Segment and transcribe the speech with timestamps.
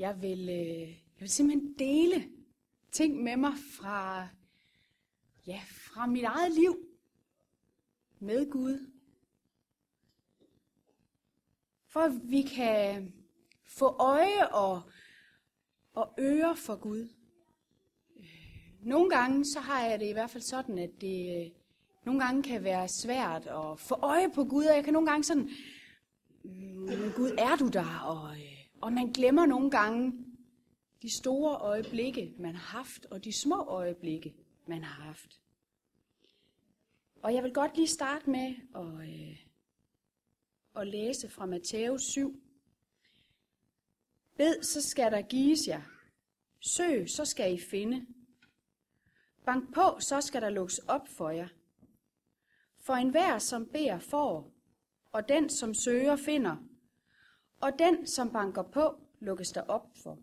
[0.00, 2.30] Jeg vil, øh, jeg vil simpelthen dele
[2.92, 4.28] ting med mig fra,
[5.46, 6.76] ja, fra mit eget liv
[8.18, 8.90] med Gud.
[11.86, 13.12] For at vi kan
[13.66, 14.82] få øje og,
[15.92, 17.08] og øre for Gud.
[18.16, 18.24] Øh,
[18.82, 21.50] nogle gange så har jeg det i hvert fald sådan, at det øh,
[22.04, 25.24] nogle gange kan være svært at få øje på Gud, og jeg kan nogle gange
[25.24, 25.50] sådan,
[26.44, 27.98] mm, Gud, er du der?
[27.98, 28.49] Og, øh,
[28.80, 30.12] og man glemmer nogle gange
[31.02, 34.34] de store øjeblikke, man har haft, og de små øjeblikke,
[34.66, 35.40] man har haft.
[37.22, 39.46] Og jeg vil godt lige starte med at, øh,
[40.76, 42.42] at læse fra Matthæus 7.
[44.36, 45.82] Bed, så skal der gives jer.
[46.60, 48.06] Søg, så skal I finde.
[49.44, 51.48] Bank på, så skal der lukkes op for jer.
[52.78, 54.52] For enhver, som beder, får,
[55.12, 56.56] og den, som søger, finder,
[57.60, 60.18] og den, som banker på, lukkes der op for.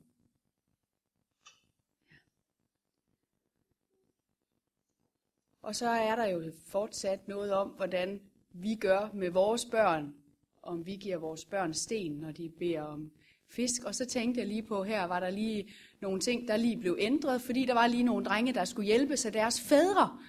[5.61, 8.21] Og så er der jo fortsat noget om, hvordan
[8.51, 10.15] vi gør med vores børn,
[10.61, 13.11] om vi giver vores børn sten, når de beder om
[13.49, 13.83] fisk.
[13.83, 16.97] Og så tænkte jeg lige på, her var der lige nogle ting, der lige blev
[16.99, 20.19] ændret, fordi der var lige nogle drenge, der skulle hjælpe sig deres fædre.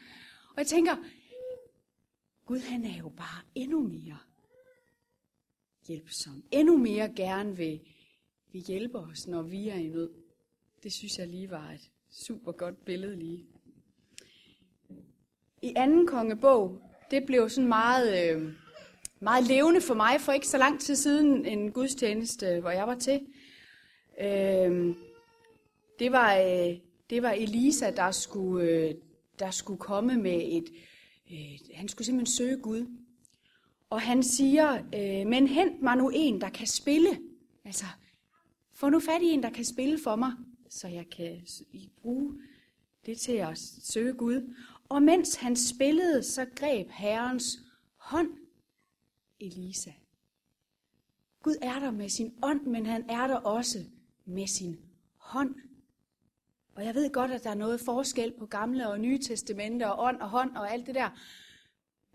[0.51, 0.97] Og jeg tænker,
[2.47, 4.19] Gud han er jo bare endnu mere
[5.89, 6.43] hjælpsom.
[6.51, 7.81] Endnu mere gerne vil,
[8.53, 10.11] vil hjælpe os, når vi er i nød.
[10.83, 13.47] Det synes jeg lige var et super godt billede lige.
[15.63, 18.53] I anden kongebog, det blev sådan meget, øh,
[19.21, 22.95] meget levende for mig for ikke så lang tid siden en gudstjeneste, hvor jeg var
[22.95, 23.21] til.
[24.21, 24.95] Øh,
[25.99, 26.77] det, var, øh,
[27.11, 28.95] det var Elisa, der skulle, øh,
[29.39, 30.69] der skulle komme med et,
[31.33, 32.87] øh, han skulle simpelthen søge Gud.
[33.91, 37.21] Og han siger, øh, men hent mig nu en, der kan spille.
[37.65, 37.85] Altså,
[38.73, 40.33] få nu fat i en, der kan spille for mig,
[40.71, 41.47] så jeg kan
[42.03, 42.35] bruge
[43.07, 44.55] det til at søge Gud.
[44.89, 47.59] Og mens han spillede, så greb Herrens
[47.97, 48.31] hånd
[49.41, 49.91] Elisa.
[51.43, 53.85] Gud er der med sin ånd, men han er der også
[54.25, 54.79] med sin
[55.17, 55.55] hånd.
[56.75, 60.05] Og jeg ved godt, at der er noget forskel på gamle og nye testamenter og
[60.05, 61.11] ånd og hånd og alt det der.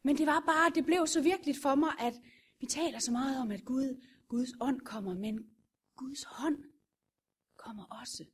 [0.03, 2.13] Men det var bare, det blev så virkeligt for mig, at
[2.59, 5.49] vi taler så meget om, at Gud, Guds ånd kommer, men
[5.95, 6.63] Guds hånd
[7.55, 8.25] kommer også.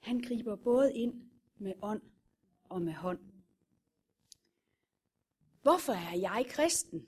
[0.00, 2.02] Han griber både ind med ånd
[2.64, 3.20] og med hånd.
[5.62, 7.06] Hvorfor er jeg kristen?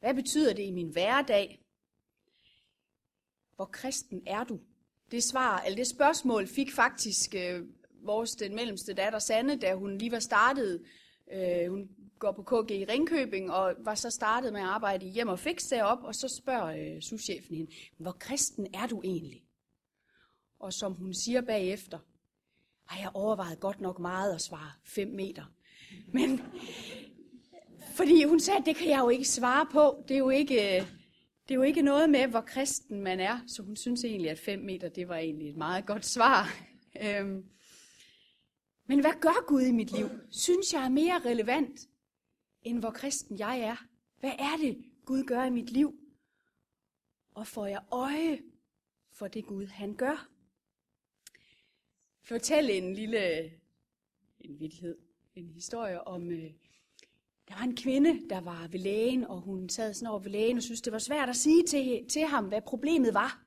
[0.00, 1.64] Hvad betyder det i min hverdag?
[3.56, 4.60] Hvor kristen er du?
[5.10, 7.66] Det svar, eller det spørgsmål fik faktisk øh,
[8.08, 10.82] vores den mellemste datter Sanne, da hun lige var startet.
[11.32, 11.88] Øh, hun
[12.18, 15.38] går på KG i Ringkøbing og var så startet med at arbejde i hjem og
[15.38, 19.42] fix derop, og så spørger øh, souschefen hende, hvor kristen er du egentlig?
[20.60, 21.98] Og som hun siger bagefter,
[22.86, 25.44] har jeg overvejet godt nok meget at svare 5 meter.
[26.12, 26.40] Men
[27.94, 30.04] fordi hun sagde, at det kan jeg jo ikke svare på.
[30.08, 30.86] Det er jo ikke, øh,
[31.48, 33.38] det er jo ikke noget med, hvor kristen man er.
[33.46, 36.54] Så hun synes egentlig, at 5 meter, det var egentlig et meget godt svar.
[37.02, 37.44] Øhm.
[38.88, 40.08] Men hvad gør Gud i mit liv?
[40.30, 41.88] Synes jeg er mere relevant,
[42.62, 43.76] end hvor kristen jeg er?
[44.20, 45.94] Hvad er det, Gud gør i mit liv?
[47.34, 48.42] Og får jeg øje
[49.12, 50.28] for det Gud, han gør?
[52.22, 53.50] Fortæl en lille
[54.40, 54.98] en vildhed,
[55.34, 56.50] en historie om, øh,
[57.48, 60.56] der var en kvinde, der var ved lægen, og hun sad sådan over ved lægen
[60.56, 63.44] og synes, det var svært at sige til, til ham, hvad problemet var.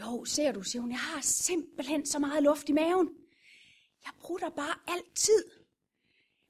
[0.00, 3.25] Jo, ser du, siger hun, jeg har simpelthen så meget luft i maven.
[4.06, 5.44] Jeg prutter bare altid.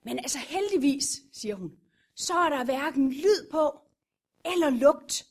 [0.05, 1.73] Men altså heldigvis, siger hun,
[2.15, 3.81] så er der hverken lyd på
[4.45, 5.27] eller lugt.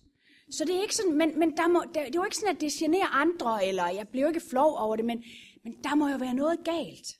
[0.50, 2.56] Så det er ikke sådan, men, men der må, der, det er jo ikke sådan,
[2.56, 5.24] at det generer andre, eller jeg bliver jo ikke flov over det, men,
[5.63, 7.19] men der må jo være noget galt.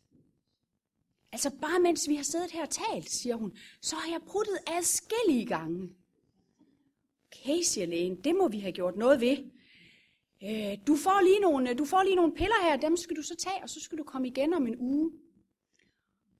[1.32, 4.58] Altså bare mens vi har siddet her og talt, siger hun, så har jeg pruttet
[4.68, 5.90] adskillige gange.
[7.28, 9.38] Okay, siger lægen, det må vi have gjort noget ved.
[10.44, 13.22] Øh, du, får lige nogle, øh, du får lige nogle piller her, dem skal du
[13.22, 15.12] så tage, og så skal du komme igen om en uge.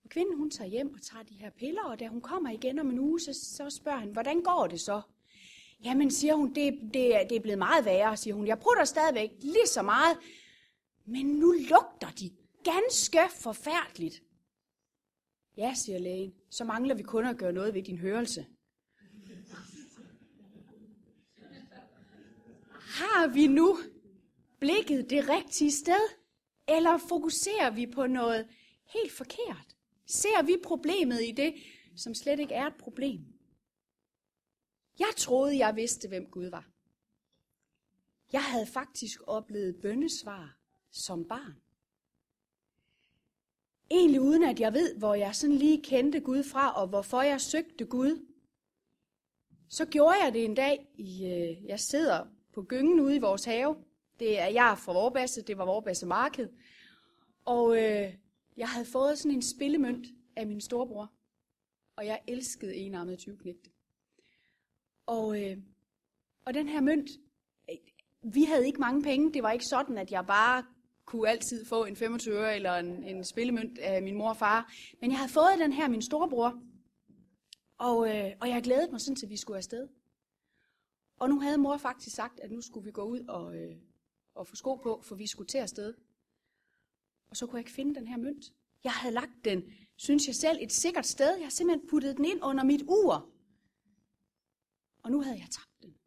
[0.04, 2.80] Og kvinden hun tager hjem og tager de her piller, og da hun kommer igen
[2.80, 5.02] om en uge, så, så spørger han, hvordan går det så?
[5.84, 8.48] Jamen, siger hun, det, det, det er blevet meget værre, siger hun.
[8.48, 10.18] Jeg prutter stadigvæk lige så meget,
[11.06, 12.32] men nu lugter de
[12.64, 14.24] ganske forfærdeligt.
[15.58, 18.46] Ja, siger lægen, så mangler vi kun at gøre noget ved din hørelse.
[22.96, 23.78] Har vi nu
[24.60, 26.10] blikket det rigtige sted?
[26.68, 28.48] Eller fokuserer vi på noget
[28.86, 29.76] helt forkert?
[30.06, 31.54] Ser vi problemet i det,
[31.96, 33.20] som slet ikke er et problem?
[35.00, 36.70] Jeg troede, jeg vidste, hvem Gud var.
[38.32, 40.58] Jeg havde faktisk oplevet bøndesvar
[40.92, 41.62] som barn.
[43.92, 47.42] Egentlig uden at jeg ved, hvor jeg sådan lige kendte Gud fra, og hvorfor jeg
[47.42, 48.26] søgte Gud.
[49.70, 50.88] Så gjorde jeg det en dag.
[50.98, 53.76] I, øh, jeg sidder på gyngen ude i vores have.
[54.20, 56.50] Det er jeg er fra Vorbasse, det var Vorbasse Marked.
[57.46, 58.14] Og øh,
[58.58, 61.12] jeg havde fået sådan en spillemønt af min storebror.
[61.96, 63.70] Og jeg elskede enarmede 20 knægte.
[65.06, 65.58] Og, øh,
[66.46, 67.10] og den her mønt,
[67.70, 67.78] øh,
[68.34, 69.34] vi havde ikke mange penge.
[69.34, 70.64] Det var ikke sådan, at jeg bare
[71.06, 74.74] kunne altid få en 25 øre eller en, en spillemønt af min mor og far.
[75.02, 76.62] Men jeg havde fået den her min storebror.
[77.78, 79.88] Og, øh, og jeg glædede mig sådan, til vi skulle afsted.
[81.16, 83.78] Og nu havde mor faktisk sagt, at nu skulle vi gå ud og, øh,
[84.34, 85.94] og få sko på, for vi skulle til afsted.
[87.30, 88.54] Og så kunne jeg ikke finde den her mønt.
[88.84, 89.64] Jeg havde lagt den,
[89.96, 91.32] synes jeg selv, et sikkert sted.
[91.32, 93.32] Jeg havde simpelthen puttet den ind under mit ur.
[95.04, 95.98] Og nu havde jeg tabt den.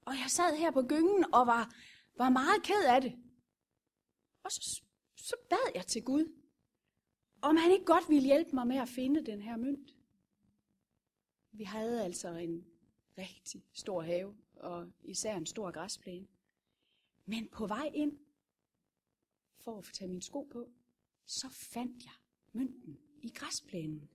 [0.00, 1.74] Og jeg sad her på gyngen og var,
[2.16, 3.18] var meget ked af det.
[4.44, 4.82] Og så,
[5.16, 6.32] så bad jeg til Gud,
[7.42, 9.90] om han ikke godt ville hjælpe mig med at finde den her mønt.
[11.52, 12.66] Vi havde altså en
[13.18, 16.26] rigtig stor have, og især en stor græsplæne.
[17.26, 18.18] Men på vej ind,
[19.60, 20.68] for at få tage mine sko på,
[21.26, 22.12] så fandt jeg
[22.52, 24.10] mønten i græsplænen.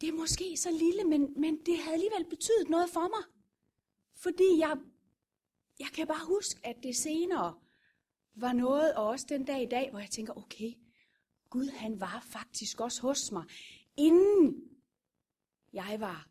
[0.00, 3.34] Det er måske så lille, men, men det havde alligevel betydet noget for mig.
[4.14, 4.78] Fordi jeg,
[5.78, 7.60] jeg kan bare huske, at det senere
[8.34, 10.72] var noget, og også den dag i dag, hvor jeg tænker, okay,
[11.50, 13.44] Gud han var faktisk også hos mig,
[13.96, 14.70] inden
[15.72, 16.28] jeg var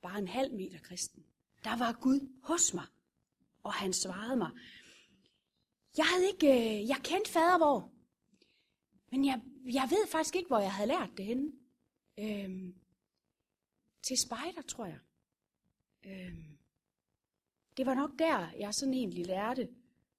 [0.00, 1.25] bare en halv meter kristen.
[1.66, 2.86] Der var Gud hos mig,
[3.62, 4.50] og han svarede mig.
[5.96, 7.92] Jeg havde ikke, øh, jeg kendte fadervor,
[9.10, 11.52] men jeg, jeg ved faktisk ikke, hvor jeg havde lært det henne.
[12.18, 12.74] Øhm,
[14.02, 14.98] til spejder, tror jeg.
[16.06, 16.58] Øhm,
[17.76, 19.68] det var nok der, jeg sådan egentlig lærte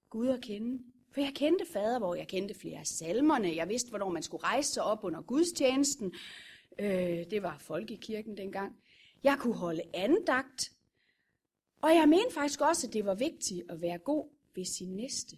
[0.09, 0.83] Gud at kende.
[1.11, 3.55] For jeg kendte fader, hvor jeg kendte flere af salmerne.
[3.55, 6.13] Jeg vidste, hvornår man skulle rejse sig op under gudstjenesten.
[6.79, 8.75] Øh, det var folkekirken dengang.
[9.23, 10.76] Jeg kunne holde andagt.
[11.81, 15.37] Og jeg mente faktisk også, at det var vigtigt at være god ved sin næste.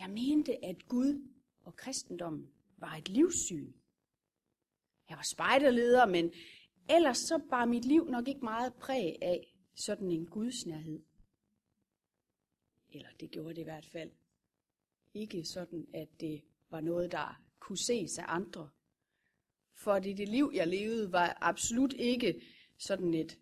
[0.00, 1.28] Jeg mente, at Gud
[1.62, 3.72] og kristendommen var et livssyn.
[5.08, 6.32] Jeg var spejderleder, men
[6.90, 11.02] ellers så var mit liv nok ikke meget præg af sådan en gudsnærhed.
[12.88, 14.10] Eller det gjorde det i hvert fald.
[15.14, 18.70] Ikke sådan, at det var noget, der kunne ses af andre.
[19.74, 22.42] For det, det liv, jeg levede, var absolut ikke
[22.78, 23.38] sådan et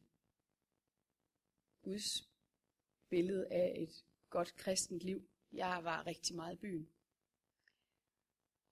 [1.83, 2.29] Guds
[3.09, 5.29] billede af et godt kristent liv.
[5.53, 6.93] Jeg var rigtig meget i byen.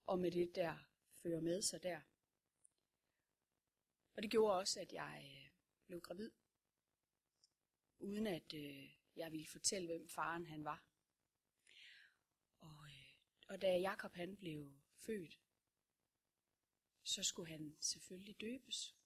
[0.07, 0.77] Og med det der
[1.23, 2.01] fører med sig der.
[4.17, 5.51] Og det gjorde også, at jeg øh,
[5.87, 6.31] blev gravid.
[7.99, 10.85] Uden at øh, jeg ville fortælle, hvem faren han var.
[12.61, 13.15] Og, øh,
[13.49, 15.41] og da Jakob han blev født,
[17.03, 18.97] så skulle han selvfølgelig døbes.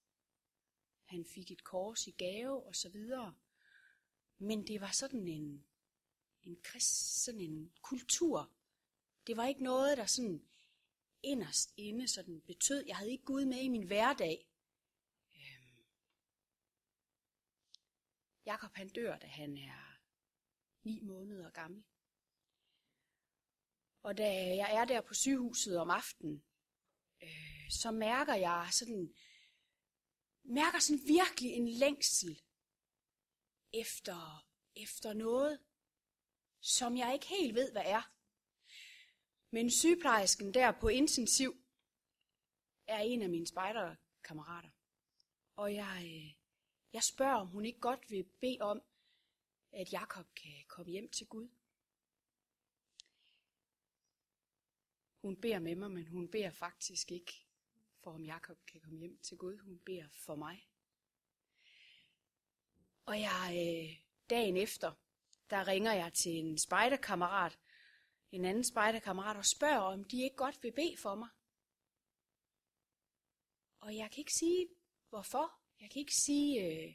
[1.05, 3.35] Han fik et kors i gave og så videre.
[4.39, 5.67] Men det var sådan en,
[6.43, 8.53] en, krist, sådan en kultur.
[9.27, 10.47] Det var ikke noget, der sådan
[11.23, 14.49] inderst inde sådan betød, jeg havde ikke Gud med i min hverdag.
[15.37, 15.85] Øhm.
[18.47, 20.01] Jakob han dør, da han er
[20.83, 21.85] ni måneder gammel.
[24.03, 26.45] Og da jeg er der på sygehuset om aftenen,
[27.23, 29.15] øh, så mærker jeg sådan,
[30.43, 32.44] mærker sådan virkelig en længsel
[33.75, 35.59] efter, efter noget,
[36.61, 38.03] som jeg ikke helt ved, hvad er.
[39.51, 41.57] Men sygeplejersken der på intensiv
[42.87, 44.71] er en af mine spejderkammerater.
[45.57, 46.35] Og jeg, øh,
[46.93, 48.83] jeg spørger, om hun ikke godt vil bede om,
[49.73, 51.49] at Jakob kan komme hjem til Gud.
[55.23, 57.47] Hun beder med mig, men hun beder faktisk ikke
[58.03, 59.59] for, om Jakob kan komme hjem til Gud.
[59.59, 60.69] Hun beder for mig.
[63.07, 64.93] Og jeg, øh, dagen efter,
[65.51, 67.59] der ringer jeg til en spejderkammerat,
[68.33, 71.29] en anden spejderkammerat, og spørger, om de ikke godt vil bede for mig.
[73.81, 74.69] Og jeg kan ikke sige,
[75.09, 75.61] hvorfor.
[75.81, 76.95] Jeg kan ikke sige, øh,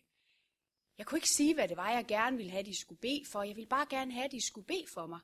[0.98, 3.44] jeg kunne ikke sige, hvad det var, jeg gerne ville have, de skulle bede for.
[3.44, 5.20] Jeg ville bare gerne have, at de skulle bede for mig.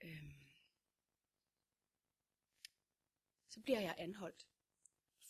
[0.00, 0.46] Øhm.
[3.48, 4.48] Så bliver jeg anholdt,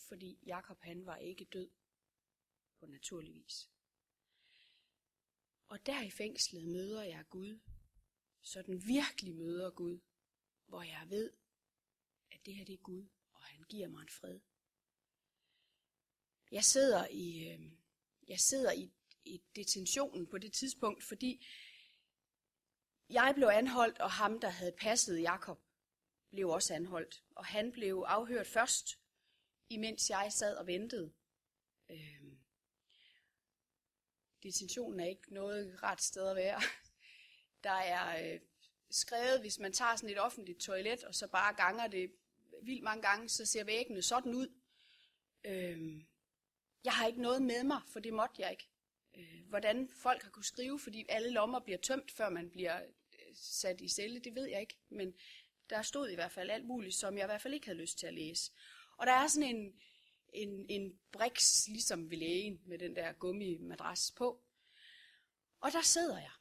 [0.08, 1.70] fordi Jakob han var ikke død
[2.78, 3.70] på naturlig vis.
[5.68, 7.60] Og der i fængslet møder jeg Gud,
[8.42, 10.00] så den virkelig møder Gud,
[10.66, 11.32] hvor jeg ved,
[12.30, 14.40] at det her det er Gud, og han giver mig en fred.
[16.50, 17.72] Jeg sidder i, øh,
[18.28, 18.92] jeg sidder i,
[19.24, 21.46] i detentionen på det tidspunkt, fordi
[23.08, 25.60] jeg blev anholdt, og ham, der havde passet Jakob,
[26.30, 27.24] blev også anholdt.
[27.30, 29.00] Og han blev afhørt først,
[29.68, 31.14] imens jeg sad og ventede.
[31.90, 32.25] Øhm,
[34.46, 36.60] detentionen er ikke noget ret sted at være.
[37.64, 38.40] Der er øh,
[38.90, 42.12] skrevet, hvis man tager sådan et offentligt toilet, og så bare ganger det
[42.62, 44.48] vildt mange gange, så ser væggene sådan ud.
[45.44, 46.04] Øh,
[46.84, 48.68] jeg har ikke noget med mig, for det måtte jeg ikke.
[49.16, 53.34] Øh, hvordan folk har kunne skrive, fordi alle lommer bliver tømt, før man bliver øh,
[53.34, 54.78] sat i celle, det ved jeg ikke.
[54.88, 55.14] Men
[55.70, 57.98] der stod i hvert fald alt muligt, som jeg i hvert fald ikke havde lyst
[57.98, 58.52] til at læse.
[58.96, 59.80] Og der er sådan en,
[60.32, 64.42] en, en briks, ligesom ved lægen, med den der gummimadras på.
[65.60, 66.32] Og der sidder jeg.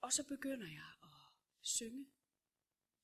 [0.00, 1.08] Og så begynder jeg at
[1.60, 2.06] synge.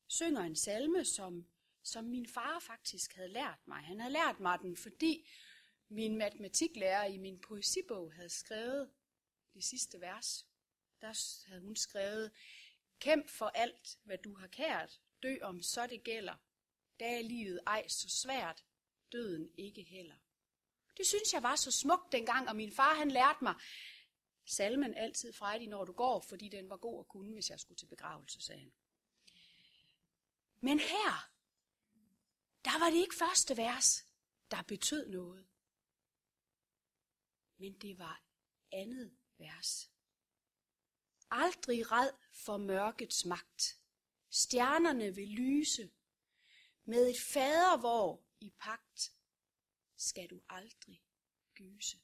[0.07, 1.47] Synger en salme, som,
[1.83, 3.79] som min far faktisk havde lært mig.
[3.79, 5.29] Han havde lært mig den, fordi
[5.89, 8.91] min matematiklærer i min poesibog havde skrevet
[9.55, 10.47] det sidste vers.
[11.01, 12.33] Der havde hun skrevet,
[13.03, 16.35] Kæmp for alt, hvad du har kært, dø om så det gælder.
[17.01, 18.65] Da er livet ej så svært,
[19.13, 20.17] døden ikke heller.
[20.97, 23.55] Det synes jeg var så smukt dengang, og min far han lærte mig
[24.47, 27.79] salmen altid frejdig, når du går, fordi den var god at kunne, hvis jeg skulle
[27.79, 28.73] til begravelse, sagde han.
[30.61, 31.31] Men her,
[32.65, 34.05] der var det ikke første vers,
[34.51, 35.47] der betød noget.
[37.59, 38.23] Men det var
[38.73, 39.91] andet vers.
[41.31, 43.79] Aldrig red for mørkets magt.
[44.31, 45.91] Stjernerne vil lyse.
[46.85, 49.13] Med et fadervor i pagt
[49.97, 51.03] skal du aldrig
[51.55, 51.99] gyse.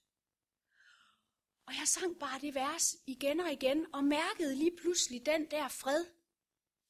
[1.67, 5.69] Og jeg sang bare det vers igen og igen, og mærkede lige pludselig den der
[5.69, 6.07] fred.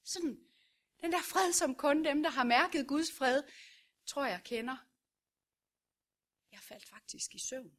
[0.05, 0.49] Sådan,
[1.01, 3.43] den der fred, som kun dem, der har mærket Guds fred,
[4.07, 4.77] tror jeg kender.
[6.53, 7.79] Jeg faldt faktisk i søvn.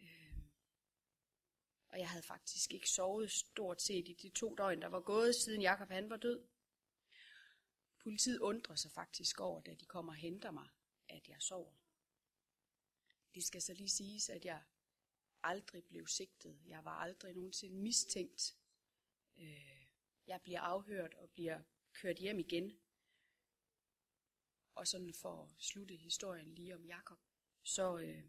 [0.00, 0.50] Øhm,
[1.88, 5.34] og jeg havde faktisk ikke sovet stort set i de to døgn, der var gået,
[5.34, 6.48] siden Jakob han var død.
[8.08, 10.68] Politiet undrer sig faktisk over, da de kommer og henter mig,
[11.08, 11.74] at jeg sover.
[13.34, 14.62] Det skal så lige siges, at jeg
[15.42, 16.60] aldrig blev sigtet.
[16.66, 18.56] Jeg var aldrig nogensinde mistænkt.
[19.36, 19.86] Øh,
[20.26, 21.62] jeg bliver afhørt og bliver
[21.92, 22.78] kørt hjem igen.
[24.74, 27.18] Og sådan for at slutte historien lige om Jakob,
[27.62, 28.24] så øh,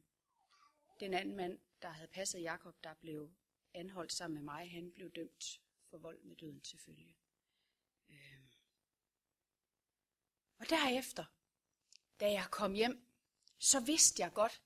[0.99, 3.33] den anden mand, der havde passet Jakob, der blev
[3.73, 7.17] anholdt sammen med mig, han blev dømt for vold med døden til følge.
[8.09, 8.39] Øh.
[10.59, 11.25] Og derefter,
[12.19, 13.05] da jeg kom hjem,
[13.59, 14.63] så vidste jeg godt,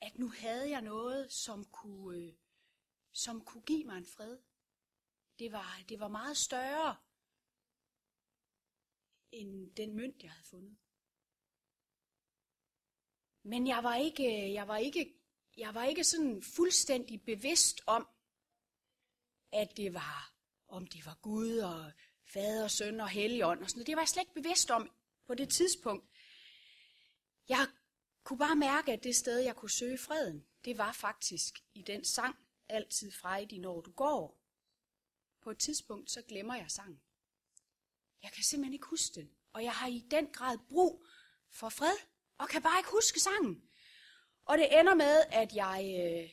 [0.00, 2.34] at nu havde jeg noget, som kunne, øh,
[3.12, 4.38] som kunne give mig en fred.
[5.38, 6.96] Det var, det var meget større
[9.32, 10.76] end den mønt, jeg havde fundet.
[13.42, 15.14] Men jeg var ikke, jeg var ikke,
[15.56, 18.08] jeg var ikke sådan fuldstændig bevidst om,
[19.52, 20.34] at det var,
[20.68, 21.92] om det var Gud og
[22.34, 23.86] fader, søn og helligånd og sådan noget.
[23.86, 24.90] Det var jeg slet ikke bevidst om
[25.26, 26.04] på det tidspunkt.
[27.48, 27.66] Jeg
[28.24, 32.04] kunne bare mærke, at det sted, jeg kunne søge freden, det var faktisk i den
[32.04, 32.36] sang,
[32.68, 34.40] altid frejdig, når du går.
[35.42, 37.00] På et tidspunkt, så glemmer jeg sangen.
[38.22, 41.06] Jeg kan simpelthen ikke huske den, og jeg har i den grad brug
[41.50, 41.96] for fred,
[42.38, 43.62] og kan bare ikke huske sangen.
[44.44, 46.30] Og det ender med, at jeg, øh,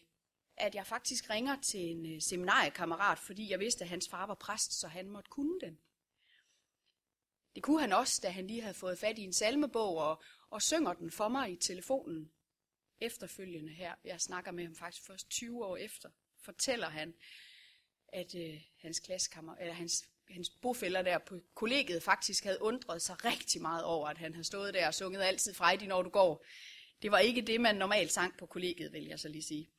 [0.57, 4.35] at jeg faktisk ringer til en øh, seminariekammerat, fordi jeg vidste, at hans far var
[4.35, 5.79] præst, så han måtte kunne den.
[7.55, 10.61] Det kunne han også, da han lige havde fået fat i en salmebog og, og
[10.61, 12.31] synger den for mig i telefonen
[13.01, 13.95] efterfølgende her.
[14.03, 16.09] Jeg snakker med ham faktisk først 20 år efter.
[16.43, 17.13] Fortæller han,
[18.07, 23.25] at øh, hans klassekammer, eller hans, hans bofælder der på kollegiet faktisk havde undret sig
[23.25, 26.45] rigtig meget over, at han havde stået der og sunget altid Friday, når du går.
[27.01, 29.69] Det var ikke det, man normalt sang på kollegiet, vil jeg så lige sige.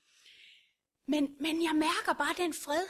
[1.06, 2.86] Men, men jeg mærker bare den fred.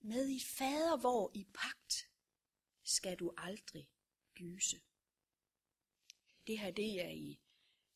[0.00, 2.05] Med i fader, hvor i pagt
[2.86, 3.88] skal du aldrig
[4.34, 4.80] gyse.
[6.46, 7.40] Det her, det er i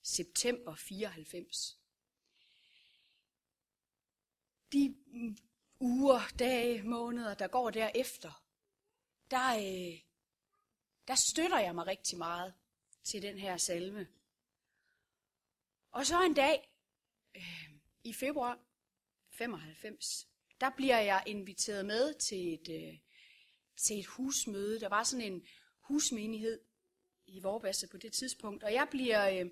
[0.02, 1.80] september 94.
[4.72, 5.36] De mm,
[5.80, 8.44] uger, dage, måneder, der går derefter,
[9.30, 10.00] der, øh,
[11.08, 12.54] der støtter jeg mig rigtig meget
[13.04, 14.08] til den her salme.
[15.90, 16.72] Og så en dag
[17.36, 17.70] øh,
[18.04, 18.60] i februar
[19.30, 20.28] 95,
[20.60, 22.98] der bliver jeg inviteret med til et, øh,
[23.76, 24.80] til et husmøde.
[24.80, 25.42] Der var sådan en
[25.80, 26.60] husmenighed
[27.26, 29.50] i Vorbasse på det tidspunkt, og jeg bliver, øh,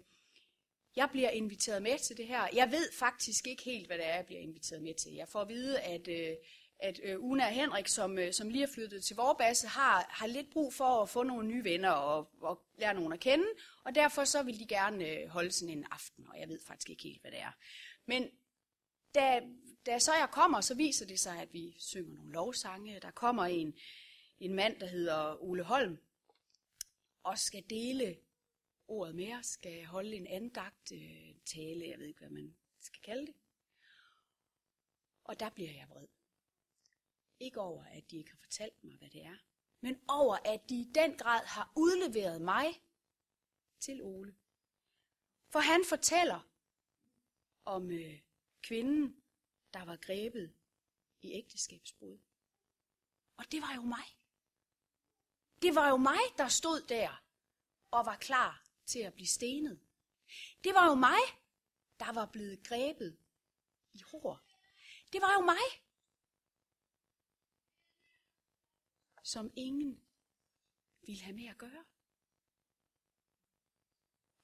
[0.96, 2.48] jeg bliver inviteret med til det her.
[2.52, 5.12] Jeg ved faktisk ikke helt, hvad det er, jeg bliver inviteret med til.
[5.12, 6.36] Jeg får at vide, at, øh,
[6.78, 10.26] at øh, Una og Henrik, som, øh, som lige er flyttet til Vorbasse, har, har
[10.26, 13.46] lidt brug for at få nogle nye venner og, og lære nogen at kende,
[13.84, 16.90] og derfor så vil de gerne øh, holde sådan en aften, og jeg ved faktisk
[16.90, 17.52] ikke helt, hvad det er.
[18.06, 18.30] Men
[19.14, 19.40] da,
[19.86, 23.00] da så jeg kommer, så viser det sig, at vi synger nogle lovsange.
[23.00, 23.74] Der kommer en,
[24.40, 25.98] en mand, der hedder Ole Holm,
[27.22, 28.18] og skal dele
[28.88, 33.00] ordet med os, skal holde en andagt øh, tale, jeg ved ikke, hvad man skal
[33.02, 33.34] kalde det.
[35.24, 36.06] Og der bliver jeg vred.
[37.40, 39.36] Ikke over, at de ikke har fortalt mig, hvad det er,
[39.80, 42.82] men over, at de i den grad har udleveret mig
[43.80, 44.36] til Ole.
[45.48, 46.48] For han fortæller
[47.64, 48.20] om øh,
[48.62, 49.22] kvinden,
[49.74, 50.54] der var grebet
[51.22, 52.18] i ægteskabsbrud.
[53.36, 54.17] Og det var jo mig.
[55.62, 57.24] Det var jo mig, der stod der
[57.90, 59.80] og var klar til at blive stenet.
[60.64, 61.20] Det var jo mig,
[61.98, 63.18] der var blevet grebet
[63.92, 64.40] i hår.
[65.12, 65.64] Det var jo mig,
[69.22, 70.04] som ingen
[71.02, 71.84] ville have med at gøre.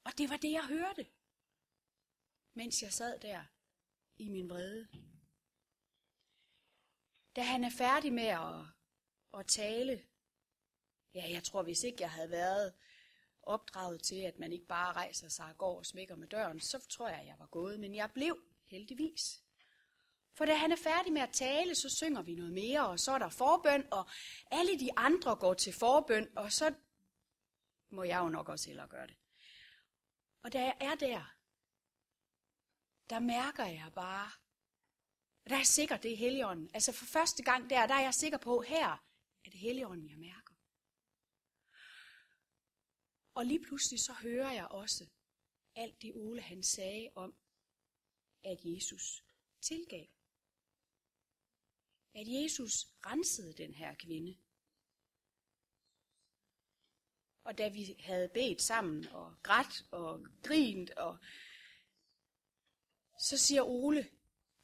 [0.05, 1.07] Og det var det, jeg hørte,
[2.55, 3.45] mens jeg sad der
[4.17, 4.89] i min vrede.
[7.37, 8.65] Da han er færdig med at,
[9.41, 10.09] at tale,
[11.15, 12.73] ja, jeg tror, hvis ikke jeg havde været
[13.43, 16.87] opdraget til, at man ikke bare rejser sig og går og smækker med døren, så
[16.89, 17.81] tror jeg, at jeg var gået.
[17.81, 19.41] Men jeg blev, heldigvis.
[20.35, 23.13] For da han er færdig med at tale, så synger vi noget mere, og så
[23.13, 24.09] er der forbøn, og
[24.51, 26.75] alle de andre går til forbøn, og så
[27.91, 29.17] må jeg jo nok også hellere gøre det.
[30.43, 31.35] Og da jeg er der,
[33.11, 34.31] der mærker jeg bare,
[35.45, 36.71] og der er sikkert, det er Helligånden.
[36.75, 38.89] Altså for første gang der, der er jeg sikker på, her
[39.45, 40.44] er det Helligånden, jeg mærker.
[43.35, 45.07] Og lige pludselig så hører jeg også
[45.75, 47.35] alt det Ole han sagde om,
[48.45, 49.25] at Jesus
[49.61, 50.07] tilgav.
[52.15, 54.39] At Jesus rensede den her kvinde.
[57.45, 61.19] Og da vi havde bedt sammen og grædt og grint, og
[63.19, 64.11] så siger Ole,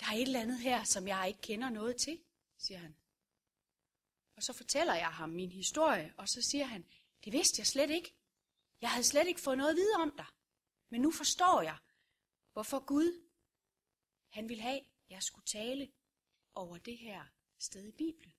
[0.01, 2.21] der er et eller andet her, som jeg ikke kender noget til,
[2.59, 2.97] siger han.
[4.37, 6.87] Og så fortæller jeg ham min historie, og så siger han,
[7.25, 8.20] det vidste jeg slet ikke.
[8.81, 10.27] Jeg havde slet ikke fået noget at vide om dig.
[10.91, 11.79] Men nu forstår jeg,
[12.53, 13.31] hvorfor Gud,
[14.29, 15.93] han ville have, at jeg skulle tale
[16.55, 17.25] over det her
[17.59, 18.33] sted i Bibelen.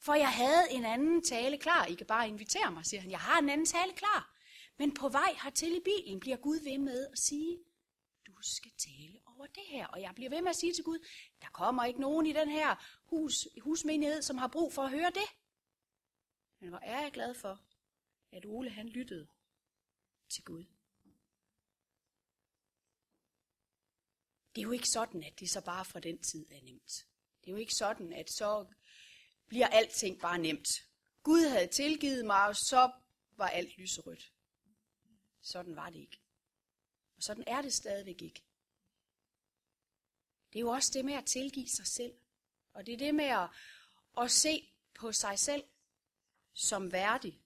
[0.00, 1.86] For jeg havde en anden tale klar.
[1.86, 3.10] I kan bare invitere mig, siger han.
[3.10, 4.36] Jeg har en anden tale klar.
[4.78, 7.58] Men på vej hertil i bilen bliver Gud ved med at sige,
[8.26, 9.86] du skal tale over det her.
[9.86, 10.98] Og jeg bliver ved med at sige til Gud,
[11.42, 15.10] der kommer ikke nogen i den her hus, husmenighed, som har brug for at høre
[15.10, 15.28] det.
[16.60, 17.60] Men hvor er jeg glad for,
[18.32, 19.28] at Ole han lyttede
[20.28, 20.64] til Gud.
[24.54, 27.06] Det er jo ikke sådan, at det så bare fra den tid er nemt.
[27.40, 28.66] Det er jo ikke sådan, at så
[29.46, 30.68] bliver alting bare nemt.
[31.22, 32.92] Gud havde tilgivet mig, og så
[33.32, 34.32] var alt lyserødt.
[35.40, 36.20] Sådan var det ikke.
[37.16, 38.42] Og sådan er det stadigvæk ikke.
[40.52, 42.14] Det er jo også det med at tilgive sig selv.
[42.72, 43.48] Og det er det med at,
[44.18, 45.64] at se på sig selv
[46.52, 47.45] som værdig.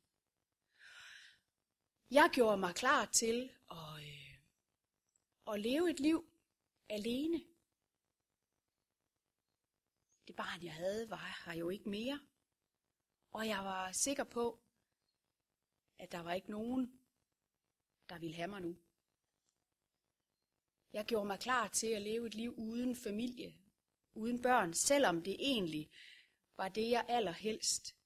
[2.13, 4.39] Jeg gjorde mig klar til at, øh,
[5.55, 6.33] at leve et liv
[6.89, 7.39] alene.
[10.27, 12.21] Det barn, jeg havde, var her jo ikke mere.
[13.33, 14.61] Og jeg var sikker på,
[15.99, 17.01] at der var ikke nogen,
[18.09, 18.77] der ville have mig nu.
[20.93, 23.55] Jeg gjorde mig klar til at leve et liv uden familie,
[24.15, 25.91] uden børn, selvom det egentlig
[26.57, 27.97] var det, jeg allerhelst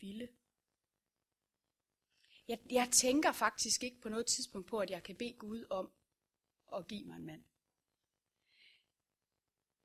[0.00, 0.28] ville.
[2.52, 5.92] Jeg, jeg tænker faktisk ikke på noget tidspunkt på, at jeg kan bede Gud om
[6.74, 7.44] at give mig en mand.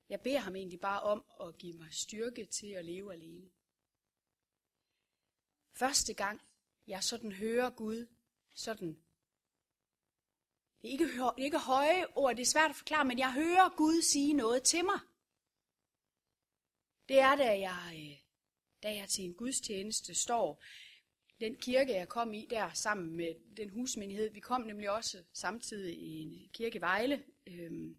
[0.10, 3.50] Jeg beder ham egentlig bare om at give mig styrke til at leve alene.
[5.74, 6.42] Første gang
[6.88, 8.08] jeg sådan hører Gud
[8.54, 9.04] sådan
[10.82, 13.34] det er ikke, det er ikke høje ord, det er svært at forklare, men jeg
[13.34, 15.00] hører Gud sige noget til mig.
[17.08, 18.18] Det er, da jeg, øh,
[18.84, 20.64] da jeg til en gudstjeneste står.
[21.40, 25.98] Den kirke, jeg kom i der sammen med den husmenighed, vi kom nemlig også samtidig
[25.98, 27.98] i en kirke Vejle, øhm,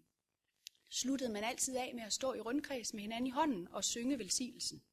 [0.89, 4.19] sluttede man altid af med at stå i rundkreds med hinanden i hånden og synge
[4.19, 4.83] velsignelsen.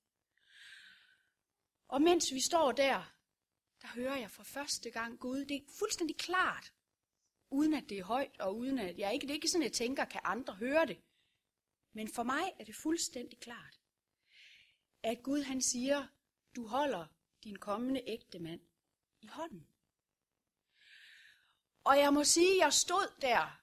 [1.88, 3.12] Og mens vi står der,
[3.82, 5.44] der hører jeg for første gang Gud.
[5.44, 6.72] Det er fuldstændig klart
[7.50, 9.72] uden at det er højt, og uden at jeg ikke, det er ikke sådan, jeg
[9.72, 11.02] tænker, kan andre høre det.
[11.92, 13.80] Men for mig er det fuldstændig klart,
[15.02, 16.06] at Gud han siger,
[16.56, 17.15] du holder
[17.46, 18.60] din kommende ægte mand
[19.20, 19.66] i hånden.
[21.84, 23.60] Og jeg må sige, at jeg stod der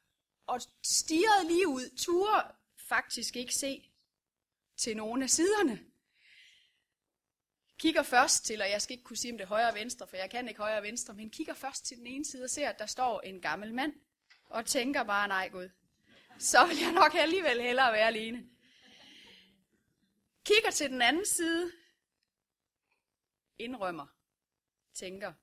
[0.47, 3.91] og stirrede lige ud, turde faktisk ikke se
[4.77, 5.93] til nogen af siderne
[7.83, 10.07] kigger først til, og jeg skal ikke kunne sige, om det er højre og venstre,
[10.07, 12.49] for jeg kan ikke højre og venstre, men kigger først til den ene side og
[12.49, 13.93] ser, at der står en gammel mand,
[14.45, 15.69] og tænker bare, nej Gud,
[16.39, 18.49] så vil jeg nok alligevel hellere være alene.
[20.45, 21.71] kigger til den anden side,
[23.59, 24.07] indrømmer,
[24.93, 25.33] tænker,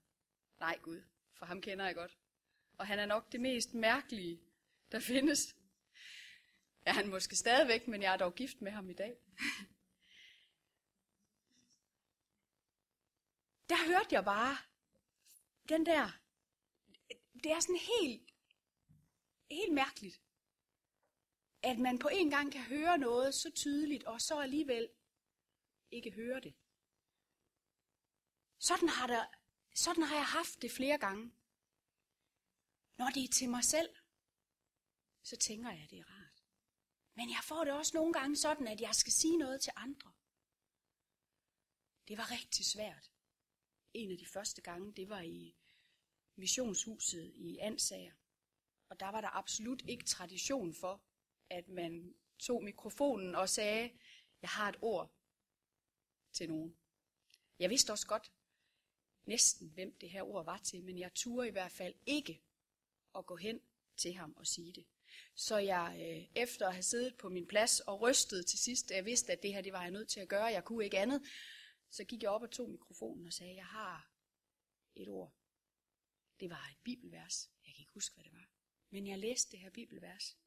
[0.61, 2.19] nej Gud, for ham kender jeg godt.
[2.79, 4.41] Og han er nok det mest mærkelige,
[4.93, 5.57] der findes.
[6.83, 9.17] Er han måske stadigvæk, men jeg er dog gift med ham i dag.
[13.69, 14.57] Der hørte jeg bare
[15.71, 16.21] den der,
[17.35, 18.31] det er sådan helt,
[19.51, 20.23] helt mærkeligt,
[21.63, 24.89] at man på en gang kan høre noget så tydeligt, og så alligevel
[25.91, 26.55] ikke høre det.
[28.61, 29.27] Sådan har, der,
[29.75, 31.33] sådan har jeg haft det flere gange.
[32.99, 33.97] Når det er til mig selv,
[35.23, 36.45] så tænker jeg, at det er rart.
[37.15, 40.13] Men jeg får det også nogle gange sådan, at jeg skal sige noget til andre.
[42.09, 43.11] Det var rigtig svært.
[43.95, 45.57] En af de første gange, det var i
[46.37, 48.15] missionshuset i Ansager.
[48.89, 51.03] Og der var der absolut ikke tradition for,
[51.51, 53.99] at man tog mikrofonen og sagde,
[54.43, 55.15] jeg har et ord
[56.33, 56.77] til nogen.
[57.59, 58.33] Jeg vidste også godt
[59.25, 62.43] næsten, hvem det her ord var til, men jeg turde i hvert fald ikke
[63.15, 63.61] at gå hen
[63.97, 64.87] til ham og sige det.
[65.35, 69.05] Så jeg øh, efter at have siddet på min plads og rystet til sidst, jeg
[69.05, 71.23] vidste, at det her det var jeg nødt til at gøre, jeg kunne ikke andet,
[71.91, 74.11] så gik jeg op og tog mikrofonen og sagde, jeg har
[74.95, 75.35] et ord.
[76.41, 77.51] Det var et bibelvers.
[77.67, 78.51] Jeg kan ikke huske, hvad det var.
[78.91, 80.39] Men jeg læste det her bibelvers.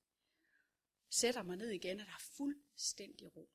[1.09, 3.49] Sætter mig ned igen, og der er fuldstændig ro.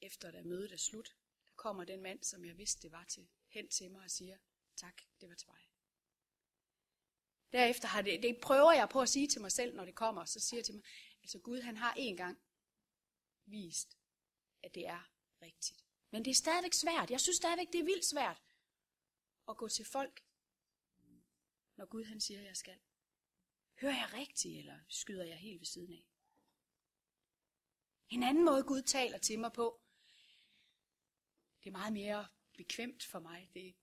[0.00, 1.16] Efter da mødet er slut,
[1.56, 4.38] kommer den mand, som jeg vidste det var til, hen til mig og siger,
[4.76, 5.60] tak, det var til mig.
[7.52, 10.24] Derefter har det, det prøver jeg på at sige til mig selv, når det kommer,
[10.24, 10.84] så siger jeg til mig,
[11.22, 12.38] altså Gud han har en gang
[13.44, 13.98] vist,
[14.62, 15.10] at det er
[15.42, 15.84] rigtigt.
[16.10, 17.10] Men det er stadigvæk svært.
[17.10, 18.42] Jeg synes stadigvæk, det er vildt svært
[19.48, 20.24] at gå til folk,
[21.76, 22.78] når Gud han siger, at jeg skal.
[23.80, 26.06] Hører jeg rigtigt, eller skyder jeg helt ved siden af?
[28.08, 29.80] En anden måde, Gud taler til mig på,
[31.66, 32.26] det er meget mere
[32.56, 33.50] bekvemt for mig.
[33.54, 33.74] Det,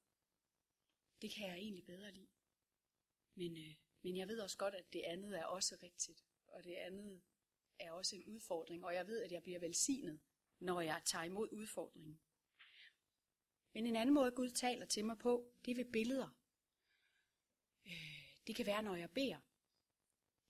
[1.21, 2.27] det kan jeg egentlig bedre lide.
[3.35, 6.25] Men, øh, men jeg ved også godt, at det andet er også rigtigt.
[6.47, 7.21] Og det andet
[7.79, 8.85] er også en udfordring.
[8.85, 10.19] Og jeg ved, at jeg bliver velsignet,
[10.59, 12.19] når jeg tager imod udfordringen.
[13.73, 16.29] Men en anden måde, Gud taler til mig på, det er ved billeder.
[17.85, 19.39] Øh, det kan være, når jeg beder.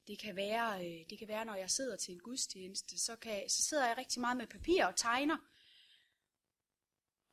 [0.08, 3.50] Det kan være, øh, det kan være når jeg sidder til en gudstjeneste, så, kan,
[3.50, 5.38] så sidder jeg rigtig meget med papir og tegner.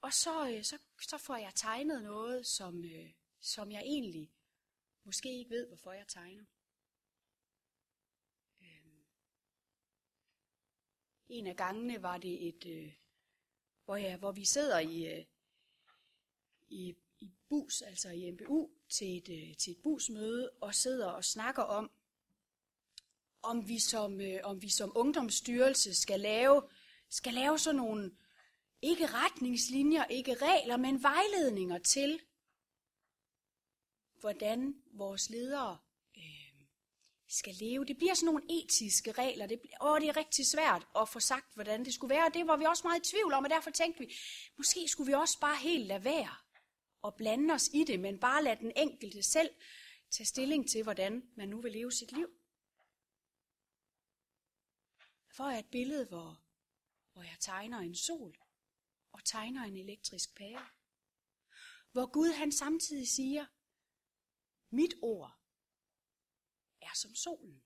[0.01, 3.11] Og så, øh, så, så får jeg tegnet noget, som, øh,
[3.41, 4.33] som jeg egentlig
[5.05, 6.45] måske ikke ved, hvorfor jeg tegner.
[8.63, 9.05] Øhm,
[11.29, 12.93] en af gangene var det et, øh,
[13.85, 15.27] hvor, jeg, hvor vi sidder i,
[16.69, 21.25] i, i bus, altså i MBU, til et, øh, til et busmøde og sidder og
[21.25, 21.91] snakker om,
[23.43, 26.63] om vi som, øh, om vi som ungdomsstyrelse skal lave,
[27.09, 28.17] skal lave sådan nogle,
[28.83, 32.21] ikke retningslinjer, ikke regler, men vejledninger til,
[34.21, 35.79] hvordan vores ledere
[36.17, 36.67] øh,
[37.29, 37.85] skal leve.
[37.85, 39.47] Det bliver sådan nogle etiske regler.
[39.47, 42.27] Det, åh, det er rigtig svært at få sagt, hvordan det skulle være.
[42.27, 44.15] Og det var vi også meget i tvivl om, og derfor tænkte vi,
[44.57, 46.37] måske skulle vi også bare helt lade være
[47.03, 49.51] og blande os i det, men bare lade den enkelte selv
[50.11, 52.29] tage stilling til, hvordan man nu vil leve sit liv.
[55.37, 56.43] For at et billede, hvor,
[57.13, 58.37] hvor jeg tegner en sol
[59.13, 60.69] og tegner en elektrisk pære.
[61.93, 63.47] Hvor Gud han samtidig siger,
[64.71, 65.41] mit ord
[66.81, 67.63] er som solen.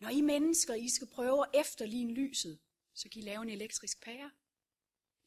[0.00, 2.60] Når I mennesker, I skal prøve at efterligne lyset,
[2.94, 4.30] så kan I lave en elektrisk pære.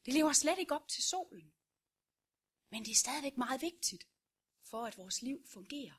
[0.04, 1.54] Det lever slet ikke op til solen.
[2.70, 4.04] Men det er stadigvæk meget vigtigt,
[4.62, 5.94] for at vores liv fungerer.